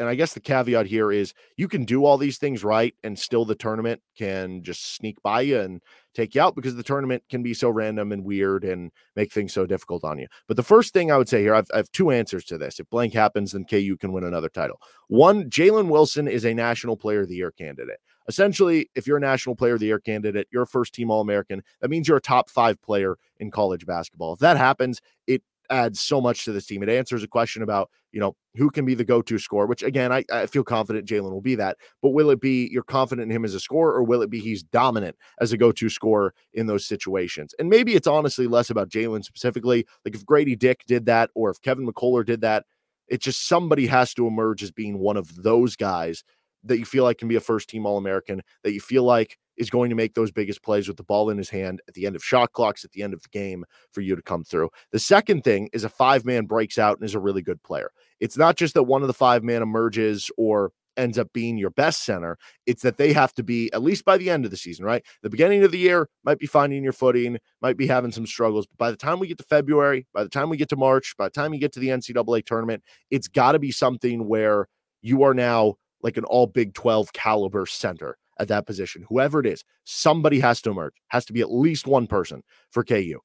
and 0.00 0.08
I 0.08 0.16
guess 0.16 0.34
the 0.34 0.40
caveat 0.40 0.86
here 0.86 1.12
is 1.12 1.32
you 1.56 1.68
can 1.68 1.84
do 1.84 2.04
all 2.04 2.18
these 2.18 2.38
things 2.38 2.64
right, 2.64 2.92
and 3.04 3.16
still 3.16 3.44
the 3.44 3.54
tournament 3.54 4.02
can 4.18 4.64
just 4.64 4.96
sneak 4.96 5.22
by 5.22 5.42
you 5.42 5.60
and 5.60 5.80
take 6.12 6.34
you 6.34 6.42
out 6.42 6.56
because 6.56 6.74
the 6.74 6.82
tournament 6.82 7.22
can 7.30 7.40
be 7.40 7.54
so 7.54 7.70
random 7.70 8.10
and 8.10 8.24
weird 8.24 8.64
and 8.64 8.90
make 9.14 9.32
things 9.32 9.52
so 9.52 9.64
difficult 9.64 10.02
on 10.02 10.18
you. 10.18 10.26
But 10.48 10.56
the 10.56 10.64
first 10.64 10.92
thing 10.92 11.12
I 11.12 11.16
would 11.16 11.28
say 11.28 11.40
here, 11.40 11.54
I've, 11.54 11.70
I 11.72 11.76
have 11.76 11.92
two 11.92 12.10
answers 12.10 12.44
to 12.46 12.58
this. 12.58 12.80
If 12.80 12.90
blank 12.90 13.14
happens, 13.14 13.52
then 13.52 13.64
KU 13.64 13.96
can 13.96 14.12
win 14.12 14.24
another 14.24 14.48
title. 14.48 14.80
One, 15.06 15.48
Jalen 15.48 15.90
Wilson 15.90 16.26
is 16.26 16.44
a 16.44 16.52
National 16.52 16.96
Player 16.96 17.20
of 17.20 17.28
the 17.28 17.36
Year 17.36 17.52
candidate. 17.52 18.00
Essentially, 18.26 18.90
if 18.96 19.06
you're 19.06 19.18
a 19.18 19.20
National 19.20 19.54
Player 19.54 19.74
of 19.74 19.80
the 19.80 19.86
Year 19.86 20.00
candidate, 20.00 20.48
you're 20.50 20.62
a 20.62 20.66
first 20.66 20.94
team 20.94 21.12
All 21.12 21.20
American. 21.20 21.62
That 21.80 21.90
means 21.90 22.08
you're 22.08 22.16
a 22.16 22.22
top 22.22 22.50
five 22.50 22.82
player 22.82 23.18
in 23.38 23.52
college 23.52 23.86
basketball. 23.86 24.32
If 24.32 24.40
that 24.40 24.56
happens, 24.56 25.00
it 25.28 25.42
adds 25.70 26.00
so 26.00 26.20
much 26.20 26.44
to 26.44 26.52
this 26.52 26.66
team. 26.66 26.82
It 26.82 26.88
answers 26.88 27.22
a 27.22 27.28
question 27.28 27.62
about, 27.62 27.90
you 28.12 28.20
know, 28.20 28.36
who 28.56 28.70
can 28.70 28.84
be 28.84 28.94
the 28.94 29.04
go 29.04 29.22
to 29.22 29.38
scorer, 29.38 29.66
which 29.66 29.82
again, 29.82 30.12
I, 30.12 30.24
I 30.32 30.46
feel 30.46 30.64
confident 30.64 31.08
Jalen 31.08 31.32
will 31.32 31.40
be 31.40 31.54
that. 31.56 31.76
But 32.02 32.10
will 32.10 32.30
it 32.30 32.40
be 32.40 32.68
you're 32.70 32.82
confident 32.82 33.30
in 33.30 33.36
him 33.36 33.44
as 33.44 33.54
a 33.54 33.60
scorer, 33.60 33.94
or 33.94 34.02
will 34.02 34.22
it 34.22 34.30
be 34.30 34.40
he's 34.40 34.62
dominant 34.62 35.16
as 35.40 35.52
a 35.52 35.56
go 35.56 35.72
to 35.72 35.88
scorer 35.88 36.34
in 36.52 36.66
those 36.66 36.86
situations? 36.86 37.54
And 37.58 37.68
maybe 37.68 37.94
it's 37.94 38.06
honestly 38.06 38.46
less 38.46 38.70
about 38.70 38.90
Jalen 38.90 39.24
specifically. 39.24 39.86
Like 40.04 40.14
if 40.14 40.24
Grady 40.24 40.56
Dick 40.56 40.84
did 40.86 41.06
that, 41.06 41.30
or 41.34 41.50
if 41.50 41.60
Kevin 41.60 41.86
McCullar 41.86 42.24
did 42.24 42.40
that, 42.42 42.64
it's 43.08 43.24
just 43.24 43.46
somebody 43.46 43.86
has 43.86 44.14
to 44.14 44.26
emerge 44.26 44.62
as 44.62 44.70
being 44.70 44.98
one 44.98 45.16
of 45.16 45.42
those 45.42 45.76
guys 45.76 46.24
that 46.64 46.78
you 46.78 46.84
feel 46.84 47.04
like 47.04 47.18
can 47.18 47.28
be 47.28 47.36
a 47.36 47.40
first 47.40 47.68
team 47.68 47.86
All 47.86 47.98
American, 47.98 48.42
that 48.62 48.72
you 48.72 48.80
feel 48.80 49.04
like 49.04 49.38
is 49.56 49.70
going 49.70 49.90
to 49.90 49.96
make 49.96 50.14
those 50.14 50.32
biggest 50.32 50.62
plays 50.62 50.88
with 50.88 50.96
the 50.96 51.04
ball 51.04 51.30
in 51.30 51.38
his 51.38 51.50
hand 51.50 51.80
at 51.86 51.94
the 51.94 52.06
end 52.06 52.16
of 52.16 52.24
shot 52.24 52.52
clocks, 52.52 52.84
at 52.84 52.92
the 52.92 53.02
end 53.02 53.14
of 53.14 53.22
the 53.22 53.28
game 53.28 53.64
for 53.92 54.00
you 54.00 54.16
to 54.16 54.22
come 54.22 54.42
through. 54.44 54.68
The 54.92 54.98
second 54.98 55.44
thing 55.44 55.68
is 55.72 55.84
a 55.84 55.88
five 55.88 56.24
man 56.24 56.46
breaks 56.46 56.78
out 56.78 56.98
and 56.98 57.04
is 57.04 57.14
a 57.14 57.20
really 57.20 57.42
good 57.42 57.62
player. 57.62 57.90
It's 58.20 58.36
not 58.36 58.56
just 58.56 58.74
that 58.74 58.84
one 58.84 59.02
of 59.02 59.08
the 59.08 59.14
five 59.14 59.44
man 59.44 59.62
emerges 59.62 60.30
or 60.36 60.72
ends 60.96 61.18
up 61.18 61.32
being 61.32 61.58
your 61.58 61.70
best 61.70 62.04
center. 62.04 62.38
It's 62.66 62.82
that 62.82 62.98
they 62.98 63.12
have 63.12 63.34
to 63.34 63.42
be, 63.42 63.72
at 63.72 63.82
least 63.82 64.04
by 64.04 64.16
the 64.16 64.30
end 64.30 64.44
of 64.44 64.50
the 64.50 64.56
season, 64.56 64.84
right? 64.84 65.04
The 65.22 65.30
beginning 65.30 65.64
of 65.64 65.72
the 65.72 65.78
year 65.78 66.08
might 66.24 66.38
be 66.38 66.46
finding 66.46 66.84
your 66.84 66.92
footing, 66.92 67.38
might 67.60 67.76
be 67.76 67.86
having 67.86 68.12
some 68.12 68.26
struggles. 68.26 68.66
But 68.66 68.78
by 68.78 68.90
the 68.90 68.96
time 68.96 69.18
we 69.18 69.26
get 69.26 69.38
to 69.38 69.44
February, 69.44 70.06
by 70.14 70.22
the 70.22 70.28
time 70.28 70.50
we 70.50 70.56
get 70.56 70.68
to 70.70 70.76
March, 70.76 71.14
by 71.16 71.26
the 71.26 71.32
time 71.32 71.52
you 71.52 71.60
get 71.60 71.72
to 71.72 71.80
the 71.80 71.88
NCAA 71.88 72.44
tournament, 72.46 72.82
it's 73.10 73.28
got 73.28 73.52
to 73.52 73.58
be 73.58 73.72
something 73.72 74.28
where 74.28 74.68
you 75.02 75.22
are 75.22 75.34
now 75.34 75.74
like 76.04 76.16
an 76.16 76.24
all 76.24 76.46
Big 76.46 76.74
12 76.74 77.12
caliber 77.12 77.66
center 77.66 78.16
at 78.38 78.48
that 78.48 78.66
position. 78.66 79.04
Whoever 79.08 79.40
it 79.40 79.46
is, 79.46 79.64
somebody 79.84 80.38
has 80.38 80.60
to 80.62 80.70
emerge, 80.70 80.94
has 81.08 81.24
to 81.24 81.32
be 81.32 81.40
at 81.40 81.50
least 81.50 81.86
one 81.86 82.06
person 82.06 82.42
for 82.70 82.84
KU. 82.84 83.18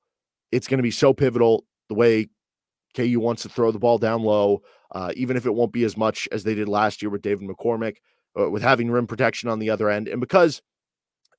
It's 0.52 0.68
going 0.68 0.80
to 0.80 0.84
be 0.84 0.89
so 0.89 1.13
pivotal 1.13 1.65
the 1.89 1.96
way 1.96 2.30
KU 2.96 3.20
wants 3.20 3.44
to 3.44 3.50
throw 3.50 3.72
the 3.72 3.80
ball 3.80 3.98
down 3.98 4.24
low, 4.24 4.62
uh, 4.94 5.12
even 5.15 5.38
if 5.38 5.46
it 5.46 5.54
won't 5.54 5.74
be 5.74 5.84
as 5.84 5.98
much 5.98 6.28
as 6.32 6.44
they 6.44 6.56
did 6.56 6.68
last 6.68 7.02
year 7.02 7.12
with 7.12 7.22
David 7.22 7.48
McCormick, 7.48 7.98
uh, 8.39 8.50
with 8.50 8.63
having 8.63 8.89
rim 8.89 9.08
protection 9.08 9.50
on 9.50 9.60
the 9.60 9.70
other 9.70 9.89
end. 9.89 10.08
And 10.08 10.22
because, 10.22 10.62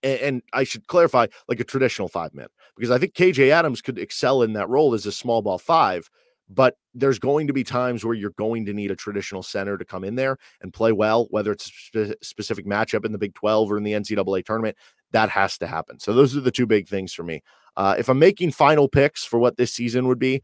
and, 0.03 0.21
and 0.21 0.43
I 0.53 0.65
should 0.65 0.87
clarify, 0.87 1.27
like 1.49 1.59
a 1.59 1.65
traditional 1.65 2.09
five 2.09 2.35
man, 2.35 2.49
because 2.77 2.91
I 2.91 2.99
think 2.99 3.15
KJ 3.15 3.49
Adams 3.49 3.83
could 3.83 3.99
excel 3.99 4.43
in 4.43 4.53
that 4.53 4.69
role 4.69 4.95
as 4.95 5.07
a 5.07 5.13
small 5.13 5.43
ball 5.43 5.59
five 5.59 6.11
but 6.53 6.77
there's 6.95 7.21
going 7.21 7.47
to 7.47 7.53
be 7.53 7.63
times 7.63 8.05
where 8.05 8.15
you're 8.15 8.31
going 8.31 8.67
to 8.67 8.73
need 8.73 8.91
a 8.91 8.97
traditional 8.97 9.43
center 9.43 9.79
to 9.79 9.85
come 9.85 10.03
in 10.03 10.17
there 10.17 10.37
and 10.61 10.73
play 10.73 10.91
well, 10.91 11.29
whether 11.31 11.53
it's 11.53 11.71
a 11.95 12.07
spe- 12.09 12.15
specific 12.23 12.67
matchup 12.67 13.05
in 13.05 13.13
the 13.13 13.19
Big 13.19 13.35
12 13.35 13.71
or 13.71 13.79
in 13.79 13.85
the 13.85 13.93
NCAA 13.93 14.45
tournament. 14.45 14.77
That 15.13 15.31
has 15.31 15.57
to 15.59 15.67
happen. 15.67 16.01
So 16.01 16.13
those 16.13 16.37
are 16.37 16.41
the 16.41 16.51
two 16.51 16.67
big 16.67 16.89
things 16.89 17.13
for 17.13 17.23
me. 17.23 17.43
Uh, 17.77 17.95
if 17.99 18.09
I'm 18.09 18.19
making 18.19 18.51
final 18.51 18.89
picks 18.89 19.25
for 19.25 19.39
what 19.39 19.57
this 19.57 19.73
season 19.73 20.09
would 20.09 20.19
be, 20.19 20.43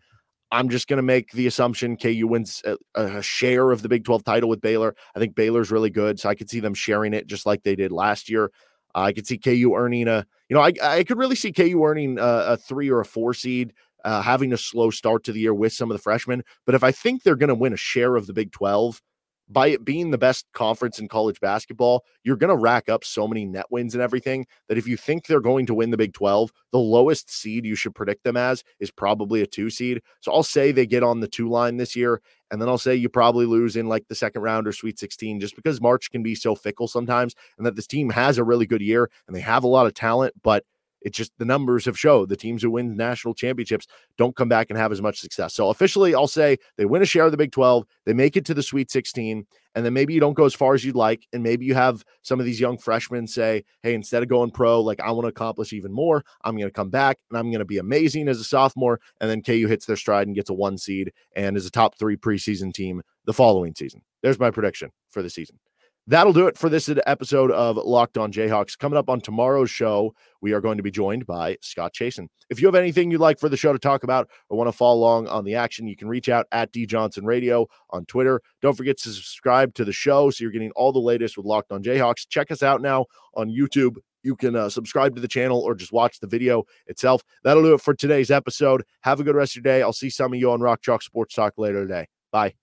I'm 0.52 0.68
just 0.68 0.86
going 0.86 0.98
to 0.98 1.02
make 1.02 1.32
the 1.32 1.48
assumption 1.48 1.96
KU 1.96 2.28
wins 2.28 2.62
a, 2.64 2.76
a, 2.94 3.20
share 3.20 3.72
of 3.72 3.82
the 3.82 3.88
Big 3.88 4.04
12 4.04 4.22
title 4.22 4.48
with 4.48 4.60
Baylor. 4.60 4.94
I 5.14 5.18
think 5.18 5.34
Baylor's 5.34 5.72
really 5.72 5.90
good, 5.90 6.20
so 6.20 6.28
I 6.28 6.36
could 6.36 6.48
see 6.48 6.60
them 6.60 6.74
sharing 6.74 7.14
it 7.14 7.26
just 7.26 7.46
like 7.46 7.64
they 7.64 7.74
did 7.74 7.90
last 7.90 8.30
year. 8.30 8.52
Uh, 8.94 9.00
I 9.00 9.12
could 9.12 9.26
see 9.26 9.38
KU 9.38 9.74
earning 9.76 10.06
a, 10.06 10.24
you 10.48 10.54
know, 10.54 10.62
I, 10.62 10.72
I 10.80 11.02
could 11.02 11.18
really 11.18 11.34
see 11.34 11.50
KU 11.50 11.82
earning 11.84 12.18
a, 12.18 12.22
a 12.22 12.56
three 12.56 12.90
or 12.90 13.00
a 13.00 13.04
four 13.04 13.34
seed 13.34 13.72
uh, 14.06 14.22
having 14.22 14.52
a 14.52 14.56
slow 14.56 14.88
start 14.88 15.24
to 15.24 15.32
the 15.32 15.40
year 15.40 15.52
with 15.52 15.72
some 15.72 15.90
of 15.90 15.96
the 15.96 16.02
freshmen. 16.02 16.44
But 16.64 16.76
if 16.76 16.84
I 16.84 16.92
think 16.92 17.22
they're 17.22 17.34
going 17.34 17.48
to 17.48 17.54
win 17.54 17.72
a 17.72 17.76
share 17.76 18.14
of 18.14 18.26
the 18.26 18.32
Big 18.32 18.52
12, 18.52 19.02
by 19.48 19.68
it 19.68 19.84
being 19.84 20.10
the 20.10 20.18
best 20.18 20.46
conference 20.52 20.98
in 20.98 21.08
college 21.08 21.40
basketball, 21.40 22.04
you're 22.24 22.36
going 22.36 22.50
to 22.50 22.56
rack 22.56 22.88
up 22.88 23.04
so 23.04 23.28
many 23.28 23.44
net 23.44 23.66
wins 23.70 23.94
and 23.94 24.02
everything 24.02 24.46
that 24.68 24.78
if 24.78 24.86
you 24.86 24.96
think 24.96 25.26
they're 25.26 25.40
going 25.40 25.66
to 25.66 25.74
win 25.74 25.90
the 25.90 25.96
Big 25.96 26.12
12, 26.14 26.52
the 26.72 26.78
lowest 26.78 27.30
seed 27.30 27.64
you 27.64 27.74
should 27.74 27.94
predict 27.94 28.24
them 28.24 28.36
as 28.36 28.62
is 28.80 28.90
probably 28.90 29.42
a 29.42 29.46
two 29.46 29.70
seed. 29.70 30.02
So 30.20 30.32
I'll 30.32 30.42
say 30.42 30.70
they 30.70 30.86
get 30.86 31.02
on 31.02 31.20
the 31.20 31.28
two 31.28 31.48
line 31.48 31.76
this 31.76 31.94
year. 31.94 32.20
And 32.50 32.62
then 32.62 32.68
I'll 32.68 32.78
say 32.78 32.94
you 32.94 33.08
probably 33.08 33.44
lose 33.44 33.74
in 33.74 33.88
like 33.88 34.06
the 34.08 34.14
second 34.14 34.42
round 34.42 34.68
or 34.68 34.72
Sweet 34.72 35.00
16 35.00 35.40
just 35.40 35.56
because 35.56 35.80
March 35.80 36.10
can 36.10 36.22
be 36.22 36.36
so 36.36 36.54
fickle 36.54 36.86
sometimes 36.86 37.34
and 37.58 37.66
that 37.66 37.74
this 37.74 37.88
team 37.88 38.10
has 38.10 38.38
a 38.38 38.44
really 38.44 38.66
good 38.66 38.82
year 38.82 39.10
and 39.26 39.34
they 39.34 39.40
have 39.40 39.64
a 39.64 39.68
lot 39.68 39.86
of 39.86 39.94
talent, 39.94 40.34
but 40.42 40.64
It's 41.06 41.16
just 41.16 41.30
the 41.38 41.44
numbers 41.44 41.84
have 41.84 41.96
showed 41.96 42.30
the 42.30 42.36
teams 42.36 42.62
who 42.62 42.72
win 42.72 42.96
national 42.96 43.32
championships 43.32 43.86
don't 44.18 44.34
come 44.34 44.48
back 44.48 44.70
and 44.70 44.76
have 44.76 44.90
as 44.90 45.00
much 45.00 45.20
success. 45.20 45.54
So 45.54 45.70
officially, 45.70 46.16
I'll 46.16 46.26
say 46.26 46.56
they 46.76 46.84
win 46.84 47.00
a 47.00 47.06
share 47.06 47.26
of 47.26 47.30
the 47.30 47.36
Big 47.36 47.52
12, 47.52 47.86
they 48.06 48.12
make 48.12 48.36
it 48.36 48.44
to 48.46 48.54
the 48.54 48.62
Sweet 48.62 48.90
16, 48.90 49.46
and 49.76 49.84
then 49.84 49.92
maybe 49.92 50.14
you 50.14 50.18
don't 50.18 50.34
go 50.34 50.46
as 50.46 50.54
far 50.54 50.74
as 50.74 50.84
you'd 50.84 50.96
like. 50.96 51.28
And 51.32 51.44
maybe 51.44 51.64
you 51.64 51.74
have 51.74 52.04
some 52.22 52.40
of 52.40 52.44
these 52.44 52.58
young 52.58 52.76
freshmen 52.76 53.28
say, 53.28 53.62
hey, 53.84 53.94
instead 53.94 54.24
of 54.24 54.28
going 54.28 54.50
pro, 54.50 54.80
like 54.80 54.98
I 55.00 55.12
want 55.12 55.26
to 55.26 55.28
accomplish 55.28 55.72
even 55.72 55.92
more, 55.92 56.24
I'm 56.42 56.56
going 56.56 56.66
to 56.66 56.72
come 56.72 56.90
back 56.90 57.18
and 57.30 57.38
I'm 57.38 57.52
going 57.52 57.60
to 57.60 57.64
be 57.64 57.78
amazing 57.78 58.26
as 58.26 58.40
a 58.40 58.44
sophomore. 58.44 58.98
And 59.20 59.30
then 59.30 59.42
KU 59.42 59.68
hits 59.68 59.86
their 59.86 59.94
stride 59.94 60.26
and 60.26 60.34
gets 60.34 60.50
a 60.50 60.54
one 60.54 60.76
seed 60.76 61.12
and 61.36 61.56
is 61.56 61.66
a 61.66 61.70
top 61.70 61.94
three 61.96 62.16
preseason 62.16 62.74
team 62.74 63.02
the 63.26 63.32
following 63.32 63.76
season. 63.76 64.02
There's 64.22 64.40
my 64.40 64.50
prediction 64.50 64.90
for 65.08 65.22
the 65.22 65.30
season. 65.30 65.60
That'll 66.08 66.32
do 66.32 66.46
it 66.46 66.56
for 66.56 66.68
this 66.68 66.88
episode 67.04 67.50
of 67.50 67.76
Locked 67.76 68.16
On 68.16 68.30
Jayhawks. 68.30 68.78
Coming 68.78 68.96
up 68.96 69.10
on 69.10 69.20
tomorrow's 69.20 69.70
show, 69.70 70.14
we 70.40 70.52
are 70.52 70.60
going 70.60 70.76
to 70.76 70.82
be 70.82 70.90
joined 70.92 71.26
by 71.26 71.56
Scott 71.62 71.94
Chasen. 71.94 72.28
If 72.48 72.60
you 72.60 72.68
have 72.68 72.76
anything 72.76 73.10
you'd 73.10 73.20
like 73.20 73.40
for 73.40 73.48
the 73.48 73.56
show 73.56 73.72
to 73.72 73.78
talk 73.78 74.04
about 74.04 74.28
or 74.48 74.56
want 74.56 74.68
to 74.68 74.72
follow 74.72 75.00
along 75.00 75.26
on 75.26 75.44
the 75.44 75.56
action, 75.56 75.88
you 75.88 75.96
can 75.96 76.06
reach 76.06 76.28
out 76.28 76.46
at 76.52 76.70
D 76.70 76.86
Johnson 76.86 77.24
Radio 77.24 77.66
on 77.90 78.06
Twitter. 78.06 78.40
Don't 78.62 78.76
forget 78.76 78.98
to 78.98 79.10
subscribe 79.10 79.74
to 79.74 79.84
the 79.84 79.92
show 79.92 80.30
so 80.30 80.44
you're 80.44 80.52
getting 80.52 80.70
all 80.76 80.92
the 80.92 81.00
latest 81.00 81.36
with 81.36 81.44
Locked 81.44 81.72
On 81.72 81.82
Jayhawks. 81.82 82.28
Check 82.28 82.52
us 82.52 82.62
out 82.62 82.80
now 82.80 83.06
on 83.34 83.50
YouTube. 83.50 83.96
You 84.22 84.36
can 84.36 84.54
uh, 84.54 84.68
subscribe 84.68 85.16
to 85.16 85.20
the 85.20 85.28
channel 85.28 85.60
or 85.60 85.74
just 85.74 85.92
watch 85.92 86.20
the 86.20 86.28
video 86.28 86.64
itself. 86.86 87.22
That'll 87.42 87.64
do 87.64 87.74
it 87.74 87.80
for 87.80 87.94
today's 87.94 88.30
episode. 88.30 88.84
Have 89.00 89.18
a 89.18 89.24
good 89.24 89.34
rest 89.34 89.56
of 89.56 89.64
your 89.64 89.72
day. 89.72 89.82
I'll 89.82 89.92
see 89.92 90.10
some 90.10 90.32
of 90.32 90.38
you 90.38 90.52
on 90.52 90.60
Rock 90.60 90.82
Chalk 90.82 91.02
Sports 91.02 91.34
Talk 91.34 91.54
later 91.56 91.82
today. 91.82 92.06
Bye. 92.30 92.54